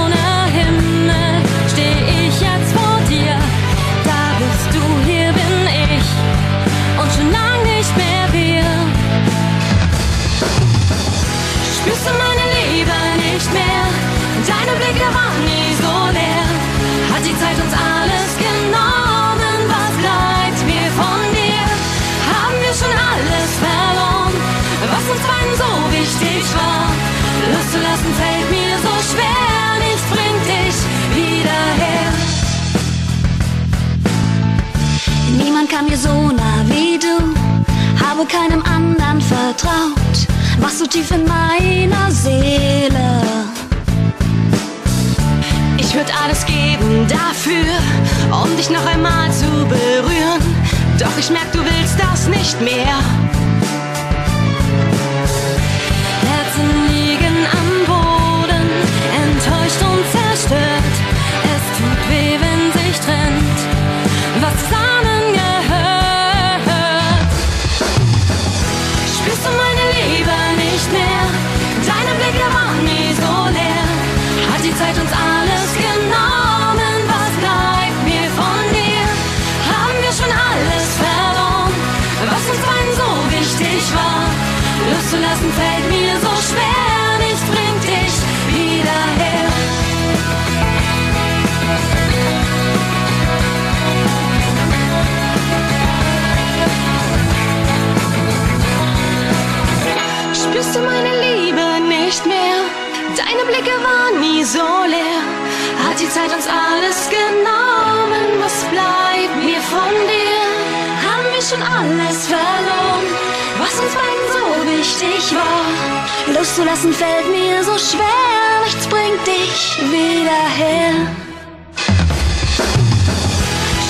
Loszulassen 116.27 116.93
fällt 116.93 117.29
mir 117.31 117.63
so 117.63 117.77
schwer, 117.77 118.63
nichts 118.63 118.87
bringt 118.87 119.27
dich 119.27 119.77
wieder 119.91 120.47
her. 120.57 120.93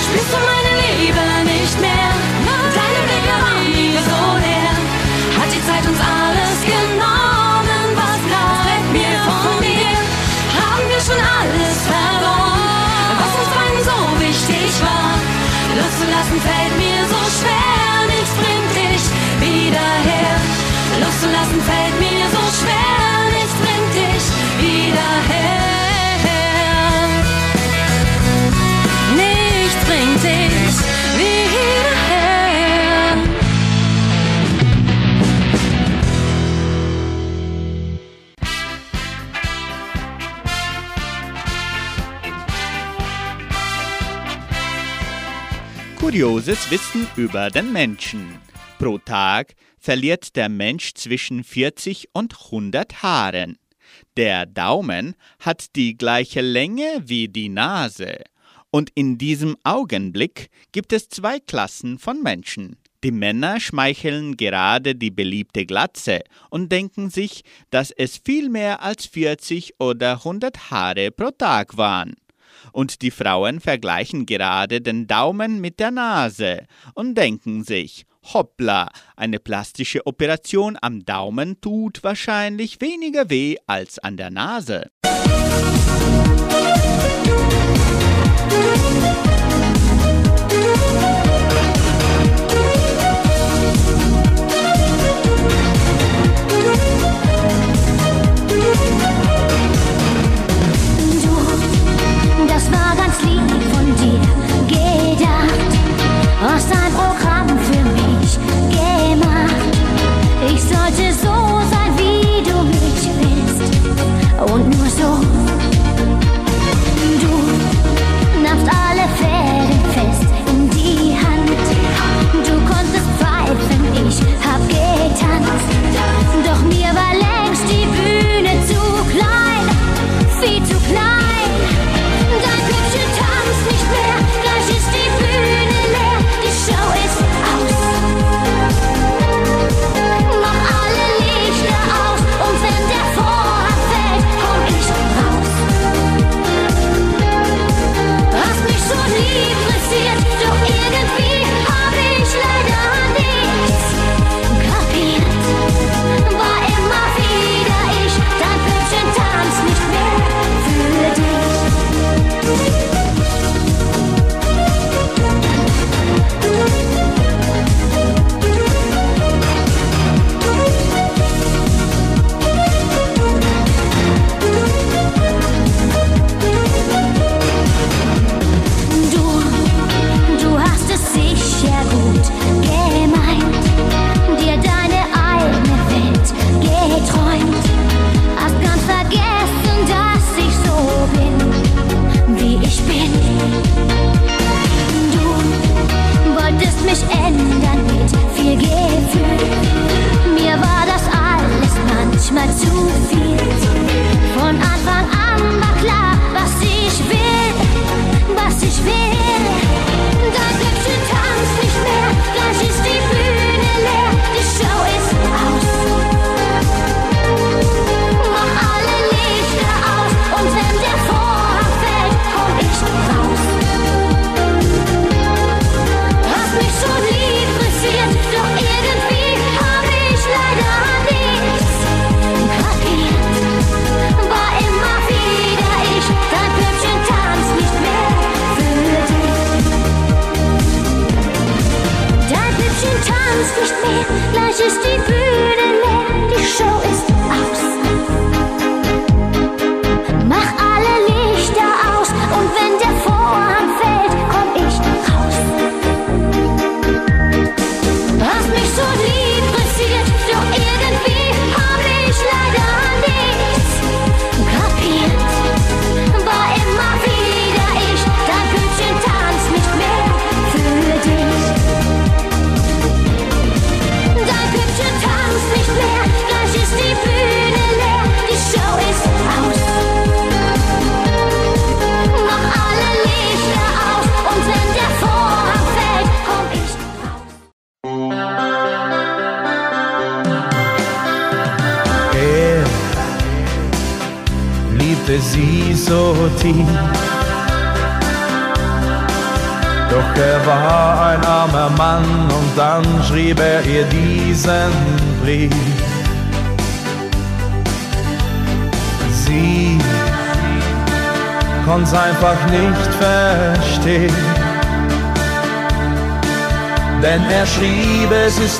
Spürst 0.02 0.32
du 0.32 0.38
mein 0.38 0.62
Kurioses 46.14 46.70
Wissen 46.70 47.07
über 47.16 47.49
den 47.49 47.74
Menschen. 47.74 48.38
Pro 48.78 48.99
Tag 48.99 49.55
verliert 49.80 50.36
der 50.36 50.47
Mensch 50.47 50.93
zwischen 50.93 51.43
40 51.43 52.09
und 52.14 52.36
100 52.39 53.01
Haaren. 53.01 53.57
Der 54.16 54.45
Daumen 54.45 55.16
hat 55.39 55.76
die 55.76 55.97
gleiche 55.97 56.41
Länge 56.41 57.01
wie 57.03 57.30
die 57.30 57.49
Nase. 57.49 58.20
Und 58.70 58.91
in 58.93 59.18
diesem 59.18 59.57
Augenblick 59.64 60.51
gibt 60.72 60.93
es 60.93 61.09
zwei 61.09 61.39
Klassen 61.39 61.97
von 61.97 62.22
Menschen. 62.22 62.76
Die 63.03 63.11
Männer 63.11 63.59
schmeicheln 63.59 64.38
gerade 64.38 64.93
die 64.93 65.09
beliebte 65.09 65.66
Glatze 65.66 66.22
und 66.51 66.72
denken 66.72 67.09
sich, 67.09 67.41
dass 67.72 67.89
es 67.89 68.22
viel 68.24 68.49
mehr 68.49 68.84
als 68.84 69.07
40 69.07 69.80
oder 69.80 70.18
100 70.18 70.70
Haare 70.70 71.09
pro 71.09 71.32
Tag 71.32 71.76
waren 71.76 72.14
und 72.74 73.02
die 73.02 73.12
Frauen 73.12 73.62
vergleichen 73.62 74.26
gerade 74.26 74.82
den 74.82 75.08
Daumen 75.08 75.62
mit 75.62 75.80
der 75.80 75.92
Nase 75.92 76.66
und 76.94 77.16
denken 77.16 77.64
sich, 77.64 78.06
hoppla, 78.34 78.90
eine 79.16 79.40
plastische 79.40 80.06
Operation 80.06 80.78
am 80.82 81.06
Daumen 81.06 81.62
tut 81.62 82.04
wahrscheinlich 82.04 82.82
weniger 82.82 83.30
weh 83.30 83.56
als 83.68 84.00
an 84.00 84.18
der 84.18 84.30
Nase. 84.30 84.90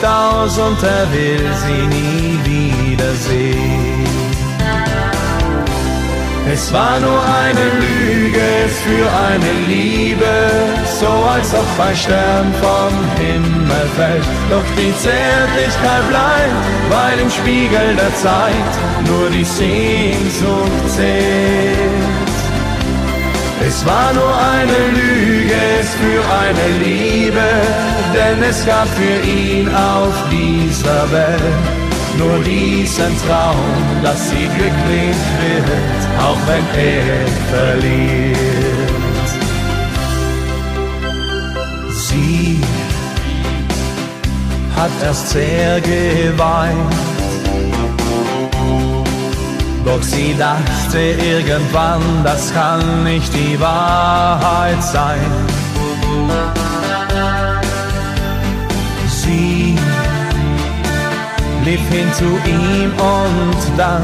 Aus 0.04 0.58
und 0.58 0.82
er 0.84 1.12
will 1.12 1.50
sie 1.64 1.88
nie 1.88 2.40
wiedersehen. 2.44 4.04
Es 6.52 6.72
war 6.74 7.00
nur 7.00 7.22
eine 7.24 7.66
Lüge 7.84 8.42
für 8.84 9.08
eine 9.28 9.52
Liebe, 9.68 10.36
so 11.00 11.08
als 11.08 11.54
ob 11.54 11.66
ein 11.80 11.96
Stern 11.96 12.54
vom 12.62 12.94
Himmel 13.18 13.88
fällt. 13.96 14.26
Doch 14.50 14.64
die 14.78 14.94
Zärtlichkeit 14.98 16.10
bleibt, 16.10 16.64
weil 16.90 17.20
im 17.20 17.32
Spiegel 17.32 17.96
der 17.96 18.14
Zeit 18.18 18.72
nur 19.08 19.30
die 19.30 19.46
Sehnsucht 19.46 20.90
zählt. 20.90 22.23
Es 23.66 23.86
war 23.86 24.14
nur 24.14 24.36
eine 24.38 24.80
Lüge 25.00 25.64
für 26.00 26.22
eine 26.44 26.68
Liebe, 26.84 27.50
denn 28.14 28.44
es 28.44 28.66
gab 28.66 28.88
für 28.90 29.28
ihn 29.28 29.68
auf 29.74 30.14
dieser 30.30 31.12
Welt 31.12 31.84
nur 32.18 32.40
diesen 32.40 33.18
Traum, 33.26 33.56
dass 34.04 34.30
sie 34.30 34.48
glücklich 34.56 35.18
wird, 35.42 36.02
auch 36.20 36.38
wenn 36.48 36.66
er 36.80 37.28
verliert. 37.52 38.38
Sie 41.90 42.60
hat 44.76 44.92
erst 45.04 45.30
sehr 45.30 45.82
geweint, 45.82 46.94
doch 49.86 50.02
sie 50.02 50.36
dachte 50.38 51.00
irgendwann, 51.00 52.02
das 52.24 52.54
kann 52.54 53.04
nicht 53.04 53.34
die 53.34 53.60
Wahrheit 53.60 54.82
sein. 54.84 55.20
Sie 59.08 59.78
lief 61.66 61.82
hin 61.90 62.12
zu 62.14 62.26
ihm 62.50 62.92
und 62.98 63.78
dann 63.78 64.04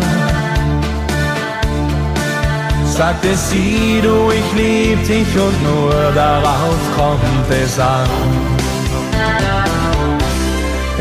sagte 2.85 3.35
sie, 3.35 4.01
du, 4.01 4.31
ich 4.31 4.53
lieb 4.61 5.07
dich 5.07 5.27
und 5.37 5.63
nur 5.63 6.11
darauf 6.13 6.79
kommt 6.97 7.49
es 7.63 7.79
an. 7.79 8.48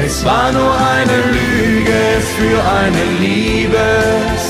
Es 0.08 0.24
war 0.24 0.50
nur 0.52 0.74
eine 0.74 1.18
Lüge 1.36 2.00
für 2.38 2.58
eine 2.80 3.04
Liebe, 3.20 3.88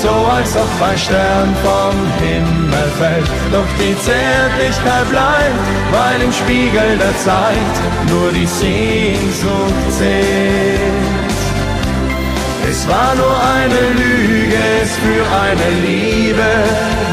so 0.00 0.08
als 0.08 0.54
ob 0.56 0.70
ein 0.88 0.96
Stern 0.96 1.52
vom 1.64 1.96
Himmel 2.22 2.88
fällt. 2.96 3.26
Doch 3.50 3.66
die 3.80 3.96
Zärtlichkeit 3.98 5.10
bleibt, 5.10 5.58
weil 5.90 6.22
im 6.22 6.32
Spiegel 6.32 6.96
der 6.96 7.16
Zeit 7.18 7.74
nur 8.08 8.30
die 8.30 8.46
Sehnsucht 8.46 9.82
zählt. 9.98 11.38
Es 12.70 12.86
war 12.86 13.16
nur 13.16 13.36
eine 13.56 13.80
Lüge 14.02 14.64
für 15.02 15.24
eine 15.44 15.70
Liebe, 15.84 16.50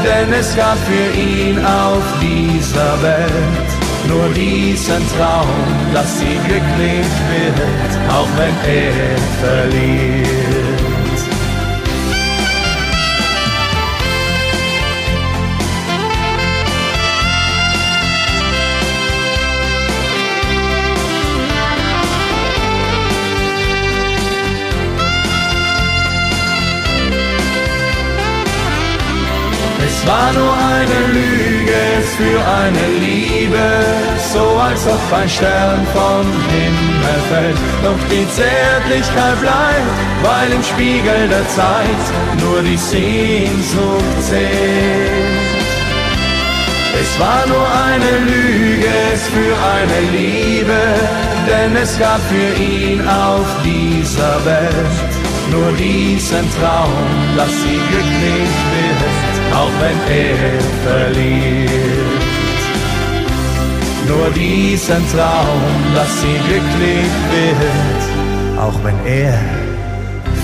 denn 0.06 0.32
es 0.32 0.54
gab 0.54 0.78
für 0.86 1.18
ihn 1.18 1.58
auf 1.66 2.04
dieser 2.22 3.02
Welt 3.02 3.65
nur 4.08 4.28
diesen 4.30 5.02
Traum, 5.16 5.48
dass 5.92 6.18
sie 6.18 6.38
glücklich 6.46 7.06
wird, 7.32 8.10
auch 8.10 8.28
wenn 8.36 8.54
er 8.72 9.18
verliert. 9.40 10.65
Es 29.86 30.06
war 30.06 30.32
nur 30.32 30.52
eine 30.52 31.00
Lüge 31.12 31.82
für 32.16 32.38
eine 32.60 32.86
Liebe, 32.98 33.66
so 34.32 34.44
als 34.58 34.84
ob 34.86 35.12
ein 35.16 35.28
Stern 35.28 35.86
vom 35.94 36.26
Himmel 36.50 37.20
fällt. 37.30 37.58
Doch 37.84 38.02
die 38.10 38.26
Zärtlichkeit 38.38 39.40
bleibt, 39.40 39.96
weil 40.22 40.52
im 40.56 40.62
Spiegel 40.62 41.28
der 41.28 41.48
Zeit 41.50 42.04
nur 42.42 42.62
die 42.62 42.76
Sehnsucht 42.76 44.16
zählt. 44.28 45.46
Es 47.00 47.20
war 47.20 47.46
nur 47.46 47.66
eine 47.88 48.12
Lüge 48.30 48.96
für 49.34 49.54
eine 49.76 50.00
Liebe, 50.18 50.82
denn 51.46 51.76
es 51.76 51.96
gab 51.98 52.20
für 52.22 52.60
ihn 52.60 53.06
auf 53.06 53.46
dieser 53.62 54.44
Welt 54.44 55.16
nur 55.50 55.72
diesen 55.72 56.46
Traum, 56.58 56.92
dass 57.36 57.50
sie 57.62 57.78
glücklich 57.90 58.52
wird, 58.74 58.95
auch 59.56 59.72
wenn 59.80 59.98
er 60.14 60.60
verliert. 60.84 61.70
Nur 64.06 64.30
diesen 64.30 65.02
Traum, 65.12 65.62
dass 65.94 66.20
sie 66.20 66.38
glücklich 66.46 67.10
wird, 67.32 68.58
auch 68.58 68.78
wenn 68.84 68.98
er 69.06 69.38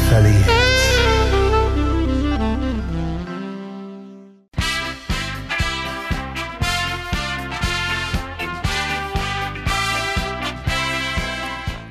verliert. 0.08 0.62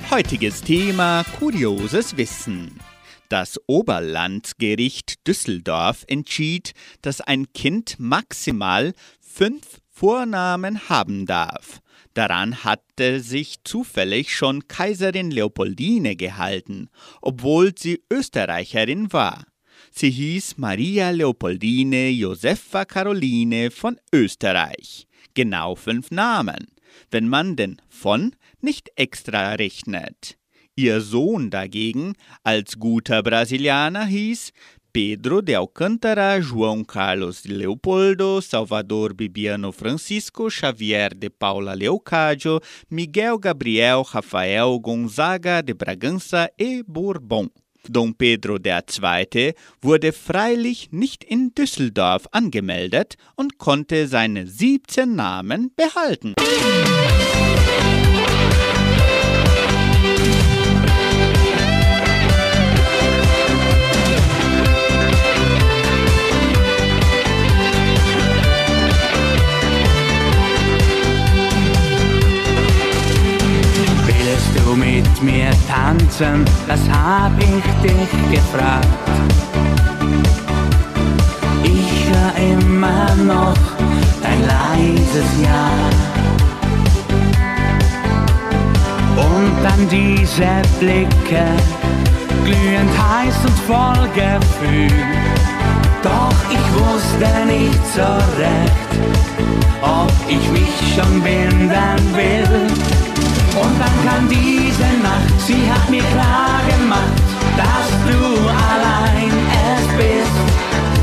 Heutiges 0.09 0.61
Thema 0.61 1.23
Kurioses 1.39 2.17
Wissen. 2.17 2.90
Das 3.31 3.57
Oberlandgericht 3.65 5.25
Düsseldorf 5.25 6.03
entschied, 6.09 6.73
dass 7.01 7.21
ein 7.21 7.53
Kind 7.53 7.95
maximal 7.97 8.91
fünf 9.21 9.79
Vornamen 9.89 10.89
haben 10.89 11.25
darf. 11.25 11.79
Daran 12.13 12.65
hatte 12.65 13.21
sich 13.21 13.63
zufällig 13.63 14.35
schon 14.35 14.67
Kaiserin 14.67 15.31
Leopoldine 15.31 16.17
gehalten, 16.17 16.89
obwohl 17.21 17.71
sie 17.77 18.03
Österreicherin 18.11 19.13
war. 19.13 19.45
Sie 19.91 20.11
hieß 20.11 20.57
Maria 20.57 21.11
Leopoldine 21.11 22.09
Josepha 22.09 22.83
Caroline 22.83 23.71
von 23.71 23.97
Österreich. 24.13 25.07
Genau 25.35 25.75
fünf 25.75 26.11
Namen, 26.11 26.67
wenn 27.11 27.29
man 27.29 27.55
den 27.55 27.81
von 27.87 28.35
nicht 28.59 28.91
extra 28.97 29.53
rechnet. 29.53 30.37
Ihr 30.75 31.01
Sohn 31.01 31.49
dagegen, 31.49 32.13
als 32.43 32.79
guter 32.79 33.21
Brasilianer, 33.21 34.05
hieß 34.05 34.51
Pedro 34.93 35.41
de 35.41 35.55
Alcântara, 35.55 36.41
João 36.41 36.83
Carlos 36.83 37.43
de 37.43 37.53
Leopoldo, 37.53 38.41
Salvador 38.41 39.13
Bibiano 39.13 39.71
Francisco, 39.71 40.49
Xavier 40.49 41.15
de 41.15 41.29
Paula 41.29 41.73
Leocádio, 41.73 42.59
Miguel 42.89 43.37
Gabriel 43.37 44.01
Rafael 44.01 44.79
Gonzaga 44.79 45.61
de 45.61 45.73
Bragança 45.73 46.49
e 46.57 46.83
Bourbon. 46.83 47.49
Dom 47.89 48.13
Pedro 48.13 48.57
II. 48.57 49.53
wurde 49.81 50.11
freilich 50.11 50.89
nicht 50.91 51.23
in 51.23 51.53
Düsseldorf 51.55 52.27
angemeldet 52.31 53.15
und 53.35 53.57
konnte 53.57 54.07
seine 54.07 54.45
17 54.45 55.15
Namen 55.15 55.71
behalten. 55.75 56.35
Tanzen? 76.21 76.45
Das 76.67 76.79
hab 76.89 77.31
ich 77.39 77.89
dich 77.89 78.31
gefragt. 78.31 78.87
Ich 81.63 82.05
hör 82.09 82.53
immer 82.53 83.15
noch 83.23 83.57
dein 84.21 84.41
leises 84.41 85.25
Ja. 85.41 85.71
Und 89.17 89.63
dann 89.63 89.87
diese 89.89 90.47
Blicke, 90.79 91.45
glühend 92.45 92.91
heiß 92.97 93.35
und 93.45 93.59
voll 93.67 94.09
Gefühl. 94.15 94.91
Doch 96.01 96.33
ich 96.49 96.65
wusste 96.73 97.45
nicht 97.45 97.85
so 97.93 98.01
recht, 98.41 98.91
ob 99.81 100.11
ich 100.27 100.49
mich 100.51 100.95
schon 100.95 101.21
binden 101.21 102.15
will. 102.15 103.10
Und 103.53 103.73
dann 103.79 103.95
kam 104.07 104.29
diese 104.29 104.89
Nacht, 105.03 105.27
sie 105.45 105.69
hat 105.69 105.89
mir 105.89 106.03
klar 106.15 106.61
gemacht, 106.71 107.15
dass 107.59 107.89
du 108.07 108.19
allein 108.71 109.31
es 109.67 109.83
bist, 109.99 110.37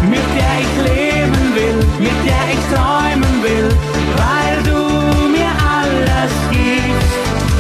mit 0.09 0.27
der 0.35 0.55
ich 0.65 0.75
leben 0.89 1.55
will, 1.55 1.79
mit 1.99 2.19
der 2.25 2.45
ich 2.55 2.63
träumen 2.73 3.43
will, 3.43 3.69
weil 4.17 4.57
du 4.65 4.81
mir 5.29 5.53
alles 5.61 6.33
gibst. 6.51 7.13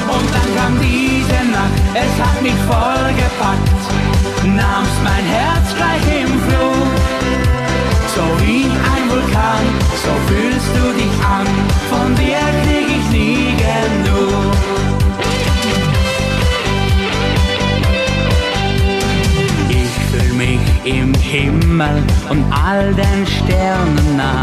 Und 0.08 0.28
dann 0.34 0.48
kam 0.56 0.80
diese 0.80 1.40
Nacht, 1.52 1.76
es 1.92 2.12
hat 2.24 2.40
mich 2.42 2.58
vollgepackt, 2.66 3.68
nahmst 4.44 4.98
mein 5.04 5.24
Herz 5.36 5.66
gleich 5.76 6.22
im 6.22 6.32
Flug. 6.48 6.88
So 8.16 8.24
wie 8.40 8.64
ein 8.64 9.04
Vulkan, 9.10 9.64
so 10.02 10.12
fühlst 10.26 10.70
du 10.74 10.92
dich 10.94 11.14
an, 11.22 11.46
von 11.90 12.14
dir 12.16 12.57
im 20.88 21.12
Himmel 21.14 22.02
und 22.30 22.44
all 22.50 22.94
den 22.94 23.26
Sternen 23.26 24.16
nah. 24.16 24.42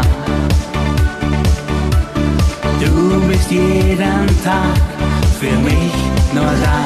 Du 2.80 3.20
bist 3.28 3.50
jeden 3.50 4.26
Tag 4.44 4.76
für 5.40 5.56
mich 5.68 5.94
nur 6.32 6.52
da. 6.62 6.80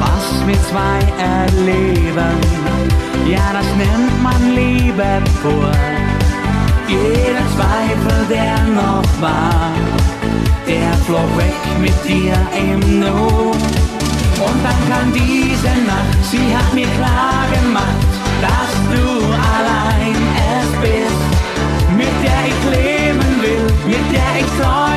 Was 0.00 0.46
wir 0.46 0.60
zwei 0.70 0.98
erleben, 1.22 2.36
ja, 3.30 3.52
das 3.52 3.68
nennt 3.76 4.22
man 4.22 4.54
Liebe 4.54 5.22
pur. 5.42 5.70
Jeder 6.88 7.46
Zweifel, 7.54 8.26
der 8.28 8.58
noch 8.74 9.04
war, 9.20 9.70
der 10.66 10.92
flog 11.06 11.36
weg 11.36 11.80
mit 11.80 11.94
dir 12.04 12.34
im 12.58 13.00
Nu. 13.00 13.79
Und 14.50 14.64
dann 14.64 14.80
kam 14.90 15.12
diese 15.12 15.68
Nacht, 15.86 16.24
sie 16.28 16.56
hat 16.56 16.74
mir 16.74 16.88
klar 16.98 17.44
gemacht, 17.52 18.10
dass 18.42 18.72
du 18.90 19.06
allein 19.56 20.16
es 20.50 20.70
bist, 20.80 21.22
mit 21.96 22.14
der 22.24 22.40
ich 22.50 22.60
leben 22.76 23.42
will, 23.42 23.66
mit 23.86 24.12
der 24.12 24.40
ich 24.40 24.46
träumen 24.60 24.89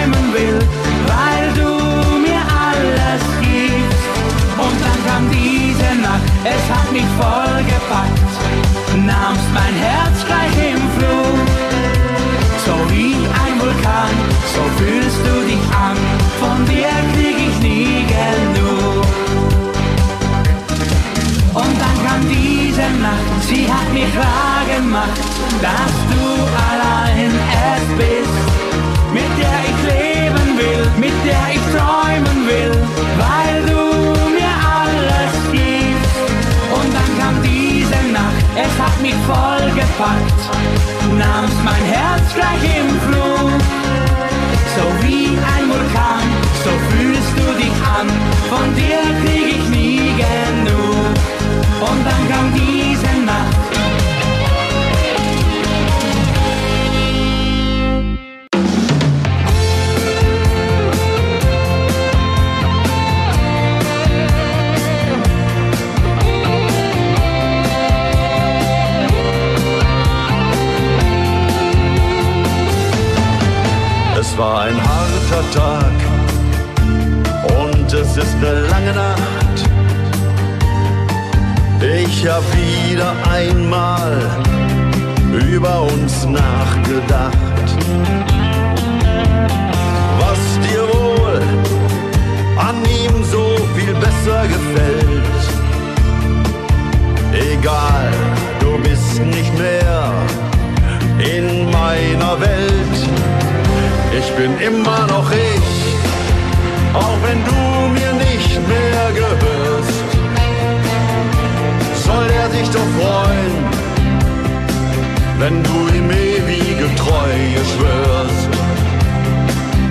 ewige 116.83 116.95
Treue 116.95 117.61
schwörst. 117.65 118.49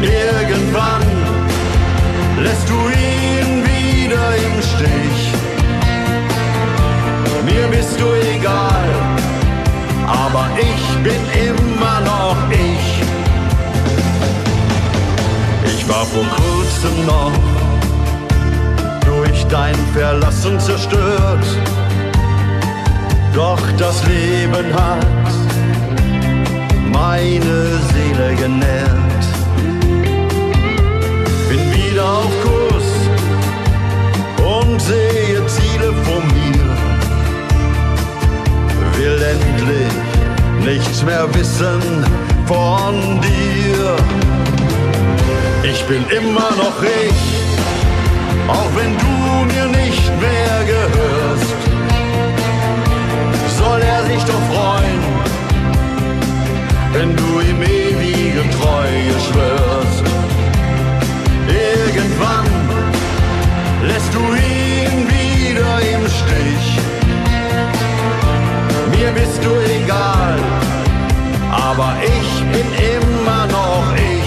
Irgendwann 0.01 1.03
lässt 2.43 2.69
du 2.69 2.75
ihn 2.75 3.65
wieder 3.65 4.37
im 4.37 4.63
Stich. 4.63 5.33
Mir 7.45 7.67
bist 7.69 7.99
du 8.01 8.07
egal, 8.37 8.89
aber 10.07 10.49
ich 10.59 11.03
bin 11.03 11.23
immer 11.49 12.01
noch 12.01 12.37
ich. 12.51 13.03
Ich 15.75 15.89
war 15.89 16.05
vor 16.07 16.25
kurzem 16.25 17.07
noch 17.07 17.33
durch 19.05 19.45
dein 19.47 19.75
Verlassen 19.95 20.59
zerstört. 20.61 21.45
Doch 23.35 23.61
das 23.79 24.05
Leben 24.07 24.73
hat 24.75 25.42
meine 26.93 27.81
Seele 27.93 28.35
genährt. 28.37 29.25
Bin 31.49 31.61
wieder 31.73 32.05
auf 32.05 32.33
Kurs 32.45 32.89
und 34.39 34.81
sehe 34.81 35.47
Ziele 35.47 35.93
vor 36.05 36.23
mir. 36.37 36.67
Will 38.97 39.23
endlich 39.35 39.93
nichts 40.65 41.03
mehr 41.03 41.27
wissen 41.35 42.05
von 42.47 43.21
dir. 43.21 43.97
Ich 45.65 45.85
bin 45.85 46.05
immer 46.11 46.51
noch 46.63 46.83
ich, 46.83 47.21
auch 48.49 48.71
wenn 48.77 48.97
du 48.99 49.55
mir 49.55 49.67
nicht 49.67 50.11
mehr 50.21 50.65
gehörst. 50.67 51.57
Soll 53.59 53.81
er 53.81 54.05
sich 54.07 54.23
doch 54.25 54.43
freuen 54.53 55.22
wenn 56.93 57.17
du 57.17 57.41
ihm 57.41 57.63
ewige 57.63 58.43
Treue 58.59 59.15
schwörst. 59.27 60.05
Irgendwann 61.49 62.47
lässt 63.87 64.13
du 64.15 64.21
ihn 64.21 65.09
wieder 65.09 65.73
im 65.95 66.03
Stich. 66.09 66.67
Mir 68.91 69.11
bist 69.13 69.41
du 69.45 69.53
egal, 69.81 70.39
aber 71.51 71.95
ich 72.03 72.31
bin 72.53 72.67
immer 72.97 73.47
noch 73.47 73.95
ich. 73.97 74.22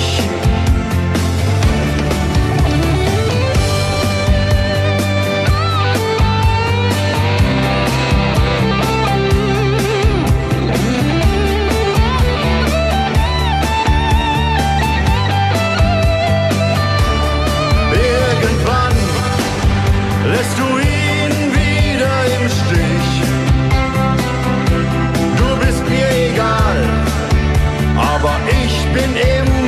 Ich 28.96 29.02
bin 29.02 29.65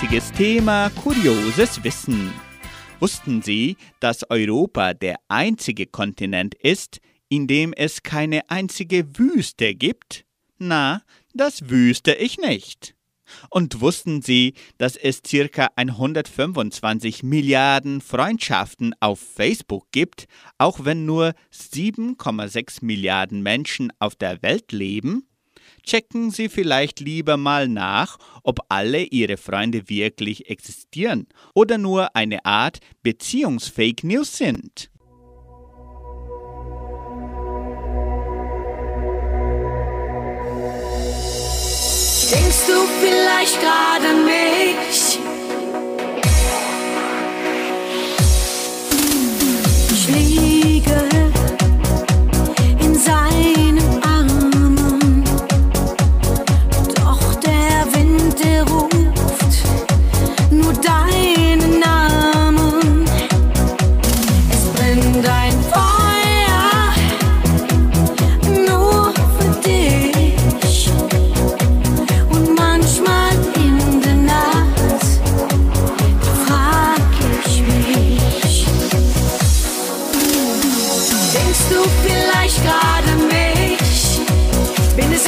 Heutiges 0.00 0.32
Thema 0.32 0.88
Kurioses 1.02 1.84
Wissen. 1.84 2.32
Wussten 3.00 3.42
Sie, 3.42 3.76
dass 4.00 4.24
Europa 4.30 4.94
der 4.94 5.16
einzige 5.28 5.84
Kontinent 5.84 6.54
ist, 6.54 7.00
in 7.28 7.46
dem 7.46 7.74
es 7.74 8.02
keine 8.02 8.48
einzige 8.48 9.18
Wüste 9.18 9.74
gibt? 9.74 10.24
Na, 10.56 11.02
das 11.34 11.68
wüsste 11.68 12.14
ich 12.14 12.38
nicht. 12.38 12.94
Und 13.50 13.82
wussten 13.82 14.22
Sie, 14.22 14.54
dass 14.78 14.96
es 14.96 15.20
circa 15.26 15.68
125 15.76 17.22
Milliarden 17.22 18.00
Freundschaften 18.00 18.94
auf 19.00 19.20
Facebook 19.20 19.92
gibt, 19.92 20.28
auch 20.56 20.82
wenn 20.82 21.04
nur 21.04 21.34
7,6 21.52 22.82
Milliarden 22.86 23.42
Menschen 23.42 23.92
auf 23.98 24.14
der 24.14 24.40
Welt 24.40 24.72
leben? 24.72 25.26
Checken 25.82 26.30
Sie 26.30 26.48
vielleicht 26.48 27.00
lieber 27.00 27.36
mal 27.36 27.68
nach, 27.68 28.18
ob 28.42 28.60
alle 28.68 29.02
Ihre 29.02 29.36
Freunde 29.36 29.88
wirklich 29.88 30.48
existieren 30.50 31.26
oder 31.54 31.78
nur 31.78 32.14
eine 32.14 32.44
Art 32.44 32.78
Beziehungsfake 33.02 34.04
News 34.04 34.36
sind. 34.36 34.90
Denkst 42.30 42.66
du 42.66 42.86
vielleicht 43.00 43.60
gerade 43.60 44.06
an 44.08 44.24
mich? 44.24 45.18
Ich 49.92 50.39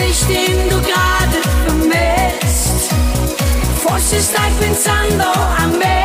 Bin 0.03 0.11
es 0.11 0.22
ich, 0.22 0.26
den 0.26 0.68
du 0.68 0.80
gerade 0.80 1.38
vermisst? 1.64 2.90
Forse 3.84 4.20
stai 4.20 4.50
pensando 4.59 5.24
a 5.24 5.66
me, 5.66 6.01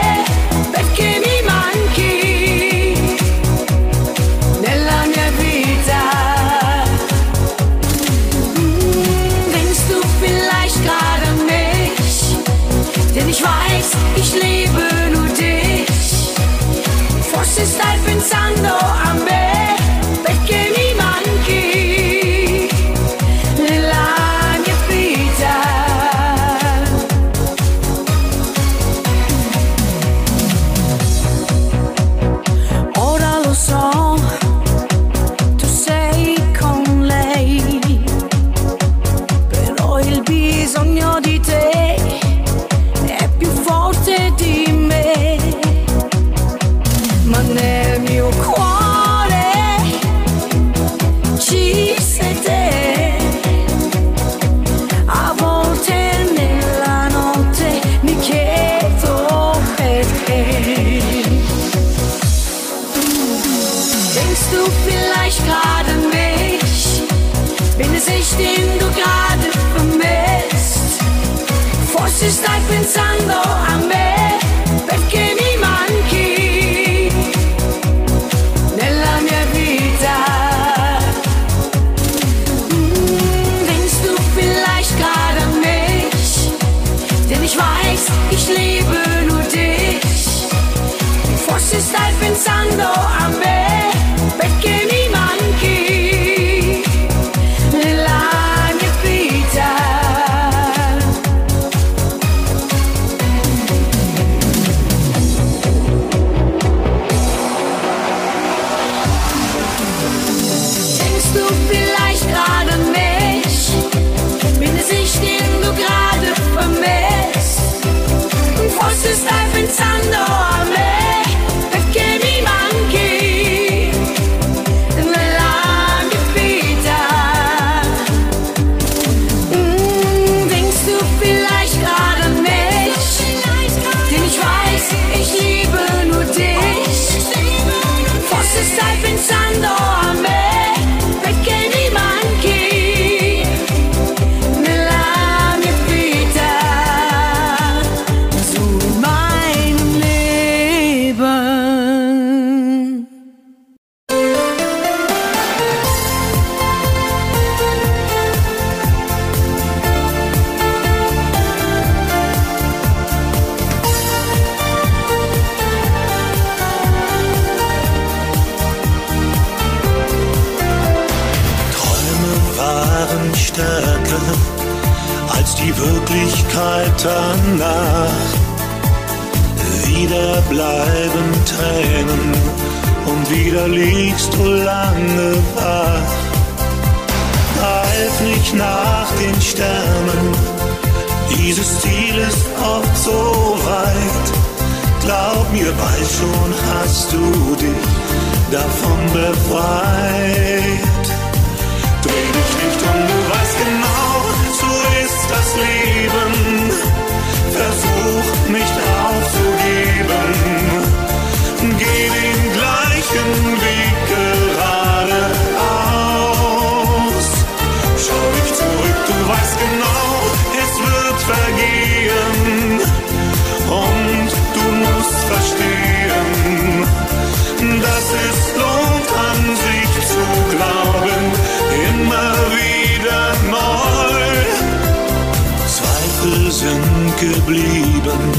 geblieben 237.19 238.31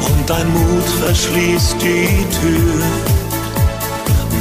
und 0.00 0.30
dein 0.30 0.48
Mut 0.52 0.88
verschließt 1.04 1.76
die 1.80 2.26
Tür. 2.40 2.82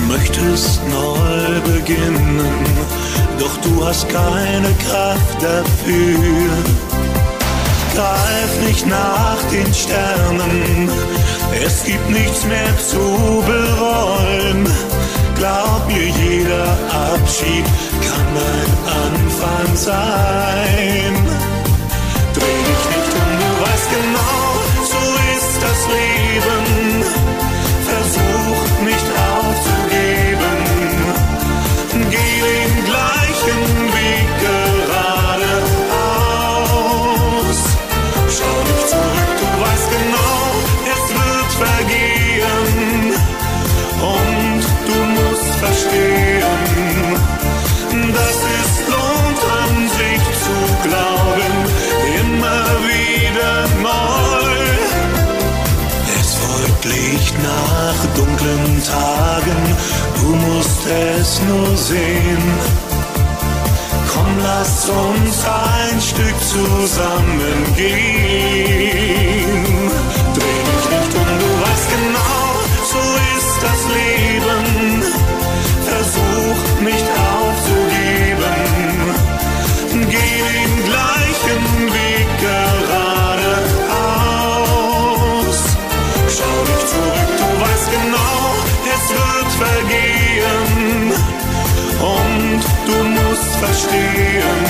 Möchtest 0.08 0.82
neu 0.88 1.74
beginnen, 1.74 2.40
doch 3.40 3.56
du 3.62 3.86
hast 3.86 4.08
keine 4.10 4.74
Kraft 4.88 5.42
dafür. 5.42 6.50
Greif 7.96 8.68
nicht 8.68 8.88
nach 8.88 9.38
den 9.52 9.74
Sternen, 9.74 10.90
es 11.66 11.84
gibt 11.84 12.10
nichts 12.10 12.46
mehr 12.46 12.78
zu 12.78 13.44
bereuen. 13.46 14.68
Glaub 15.36 15.88
mir, 15.88 16.08
jeder 16.08 16.78
Abschied 17.14 17.66
kann 18.06 18.30
ein 18.36 18.72
Anfang 19.06 19.76
sein. 19.76 21.16
Dreh 22.34 22.60
dich 22.70 22.98
nicht 22.98 23.09
weißt 23.80 23.90
genau, 23.92 24.84
so 24.84 24.98
ist 25.38 25.62
das 25.62 25.88
Leben. 25.88 26.59
Es 60.90 61.42
nur 61.42 61.78
sehen. 61.78 62.44
Komm, 64.12 64.38
lass 64.42 64.90
uns 64.90 65.46
ein 65.46 66.02
Stück 66.02 66.40
zusammen 66.42 67.76
gehen. 67.76 69.19
Musst 93.90 93.96
verstehen, 93.96 94.69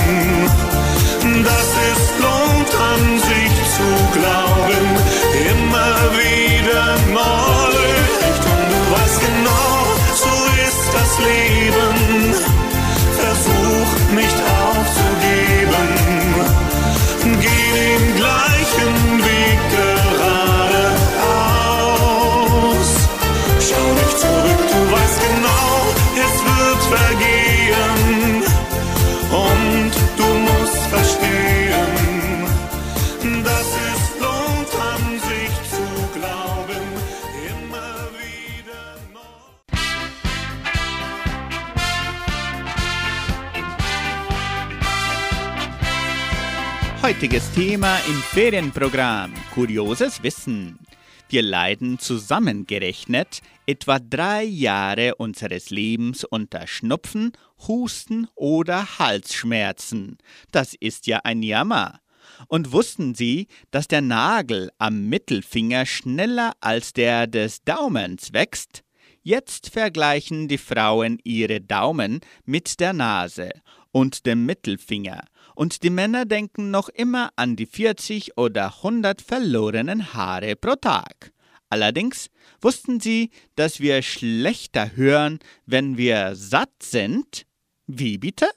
Heutiges 47.30 47.52
Thema 47.52 47.96
im 48.08 48.16
Ferienprogramm 48.16 49.32
Kurioses 49.54 50.20
Wissen. 50.24 50.80
Wir 51.28 51.42
leiden 51.42 52.00
zusammengerechnet 52.00 53.40
etwa 53.66 54.00
drei 54.00 54.42
Jahre 54.42 55.14
unseres 55.14 55.70
Lebens 55.70 56.24
unter 56.24 56.66
Schnupfen, 56.66 57.30
Husten 57.68 58.26
oder 58.34 58.98
Halsschmerzen. 58.98 60.18
Das 60.50 60.74
ist 60.74 61.06
ja 61.06 61.20
ein 61.22 61.44
Jammer. 61.44 62.00
Und 62.48 62.72
wussten 62.72 63.14
Sie, 63.14 63.46
dass 63.70 63.86
der 63.86 64.00
Nagel 64.00 64.72
am 64.78 65.08
Mittelfinger 65.08 65.86
schneller 65.86 66.54
als 66.60 66.94
der 66.94 67.28
des 67.28 67.62
Daumens 67.62 68.32
wächst? 68.32 68.82
Jetzt 69.22 69.70
vergleichen 69.70 70.48
die 70.48 70.58
Frauen 70.58 71.20
ihre 71.22 71.60
Daumen 71.60 72.22
mit 72.44 72.80
der 72.80 72.92
Nase 72.92 73.50
und 73.92 74.26
dem 74.26 74.46
Mittelfinger. 74.46 75.22
Und 75.60 75.82
die 75.82 75.90
Männer 75.90 76.24
denken 76.24 76.70
noch 76.70 76.88
immer 76.88 77.32
an 77.36 77.54
die 77.54 77.66
40 77.66 78.38
oder 78.38 78.76
100 78.78 79.20
verlorenen 79.20 80.14
Haare 80.14 80.56
pro 80.56 80.74
Tag. 80.74 81.34
Allerdings 81.68 82.30
wussten 82.62 82.98
Sie, 82.98 83.28
dass 83.56 83.78
wir 83.78 84.00
schlechter 84.00 84.96
hören, 84.96 85.38
wenn 85.66 85.98
wir 85.98 86.34
satt 86.34 86.82
sind? 86.82 87.44
Wie 87.86 88.16
bitte? 88.16 88.48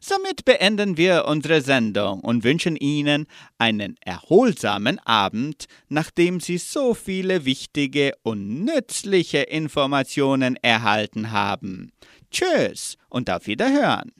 Somit 0.00 0.44
beenden 0.44 0.96
wir 0.96 1.26
unsere 1.26 1.60
Sendung 1.60 2.18
und 2.18 2.42
wünschen 2.42 2.74
Ihnen 2.74 3.28
einen 3.56 3.94
erholsamen 4.04 4.98
Abend, 4.98 5.66
nachdem 5.88 6.40
Sie 6.40 6.58
so 6.58 6.94
viele 6.94 7.44
wichtige 7.44 8.14
und 8.24 8.64
nützliche 8.64 9.42
Informationen 9.42 10.56
erhalten 10.62 11.30
haben. 11.30 11.92
Tschüss 12.32 12.96
und 13.08 13.30
auf 13.30 13.46
Wiederhören. 13.46 14.10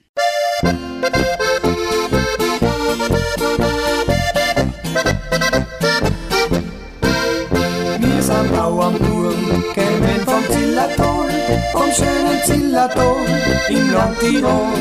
Sind 8.78 8.98
Bauernbuben, 8.98 9.64
kämen 9.74 10.20
vom 10.24 10.44
Zillertal, 10.50 11.28
vom 11.72 11.92
schönen 11.92 12.42
Zillertal 12.44 13.16
im 13.68 13.92
Land 13.92 14.18
Tirol. 14.20 14.78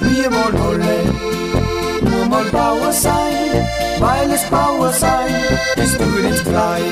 Wir 0.00 0.30
wollen 0.30 0.56
alle 0.62 2.10
nur 2.10 2.26
mal 2.26 2.44
Bauer 2.52 2.92
sein, 2.92 3.66
weil 3.98 4.30
es 4.30 4.42
Bauer 4.44 4.92
sein 4.92 5.34
ist 5.76 5.98
tut 5.98 6.24
uns 6.24 6.42
klein. 6.44 6.82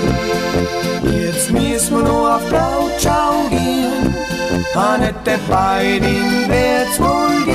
Jetzt 1.05 1.51
müssen 1.51 1.97
wir 1.97 2.05
nur 2.05 2.37
auf 2.37 2.49
Blautschau 2.49 3.49
gehen, 3.51 4.15
Annette 4.75 5.39
Beidin 5.49 6.49
wird's 6.49 6.99
wohl 6.99 7.45
gehen. 7.45 7.54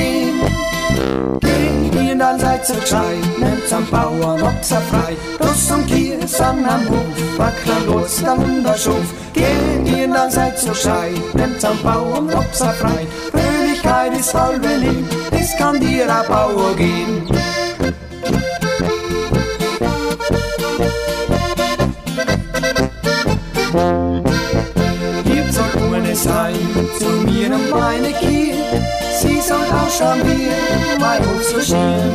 Ihr 2.20 2.28
all 2.28 2.40
seid 2.40 2.66
so 2.66 2.74
gescheit, 2.74 3.40
nehmt 3.40 3.72
am 3.72 3.86
Bauern 3.88 4.42
ob's 4.42 4.70
frei. 4.70 5.16
Ross 5.40 5.72
und 5.72 5.88
Kier 5.88 6.28
sind 6.28 6.44
am 6.44 6.88
Hof, 6.90 7.38
wackler 7.38 7.80
los, 7.86 8.22
dann 8.24 8.42
in 8.44 8.64
der 8.64 8.78
Schuf. 8.78 9.14
Geht 9.34 9.46
ihr 9.86 10.14
all 10.14 10.30
seid 10.30 10.60
so 10.60 10.70
gescheit, 10.70 11.34
nehmt 11.34 11.64
am 11.64 11.78
Bauern 11.82 12.30
ob's 12.34 12.60
frei. 12.60 13.08
Fröhlichkeit 13.32 14.18
ist 14.20 14.34
halbe 14.34 14.68
Leben, 14.68 15.08
das 15.32 15.56
kann 15.58 15.80
dir 15.80 16.14
ein 16.14 16.28
Bauer 16.28 16.76
gehen. 16.76 17.28
Wie 30.24 31.00
mein 31.00 31.20
Hof 31.20 31.44
so 31.44 31.62
schien. 31.62 32.14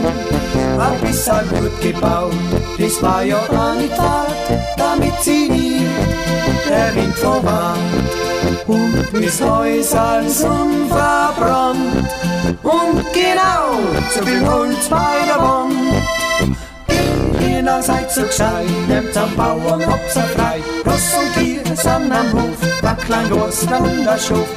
Ein 0.79 1.01
bisschen 1.01 1.49
gut 1.51 1.81
gebaut, 1.81 2.33
das 2.79 3.03
war 3.03 3.23
ja 3.23 3.39
nicht 3.79 3.99
wahr, 3.99 4.27
damit 4.77 5.15
sie 5.23 5.49
nie 5.49 5.87
der 6.69 6.95
Wind 6.95 7.15
verwahrt. 7.15 7.79
Und 8.67 9.13
bis 9.13 9.41
Häus 9.41 9.95
als 9.95 10.43
unverbrannt. 10.43 12.09
Und 12.63 13.05
genau 13.13 13.79
so 14.13 14.25
viel 14.25 14.47
Holz 14.47 14.89
bei 14.89 15.27
der 15.27 15.39
Wand. 15.43 15.75
Ihr 17.41 17.83
seid 17.83 18.11
so 18.11 18.23
gescheit, 18.23 18.67
nehmt 18.89 19.17
am 19.17 19.35
Bauern 19.37 19.83
ob's 19.85 20.17
er 20.17 20.23
frei. 20.35 20.63
Ross 20.87 21.13
und 21.19 21.35
Kier 21.35 21.77
sind 21.77 22.13
am 22.13 22.33
Hof, 22.33 22.81
Backlein, 22.83 23.29
Gursten 23.31 23.75
und 23.75 24.05
der 24.05 24.19
Schuf. 24.19 24.49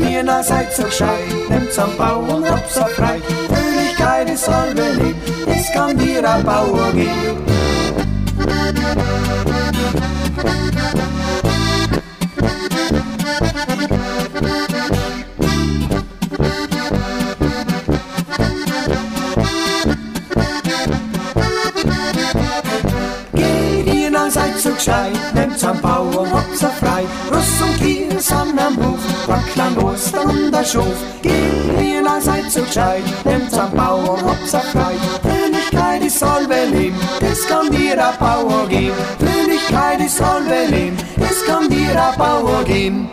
Ihr 0.00 0.42
seid 0.42 0.72
so 0.72 0.84
gescheit, 0.84 1.08
nehmt 1.48 1.78
am 1.78 1.96
Bauern 1.96 2.44
ob's 2.44 2.76
er 2.76 2.88
frei. 2.88 3.20
Fröhlichkeit 3.48 4.30
ist 4.30 4.48
halbe 4.48 4.82
Leben, 4.82 5.20
es 5.46 5.72
kann 5.72 5.96
dir 5.96 6.28
ein 6.28 6.44
Bauer 6.44 6.92
geben. 6.92 7.53
Am 28.64 28.76
Hof, 28.76 29.26
Backland, 29.26 29.82
Ostern 29.82 30.50
der 30.50 30.64
Schof. 30.64 30.96
Geht 31.22 31.32
ihr 31.82 32.02
dann 32.02 32.20
seid 32.20 32.50
so 32.50 32.62
gescheit, 32.62 33.02
nehmt 33.24 33.52
am 33.54 33.70
Bauern 33.72 34.24
ob's 34.24 34.54
er 34.54 34.60
frei. 34.60 34.94
Fröhlichkeit 35.22 36.02
ist 36.04 36.24
Leben, 36.48 36.96
das 37.20 37.46
kann 37.46 37.70
dir 37.70 38.06
ein 38.06 38.18
Bauer 38.18 38.66
geben. 38.68 38.94
Fröhlichkeit 39.18 40.00
ist 40.00 40.22
Leben, 40.48 40.96
das 41.16 41.44
kann 41.46 41.68
dir 41.68 41.90
ein 41.90 42.18
Bauer 42.18 42.64
geben. 42.64 43.10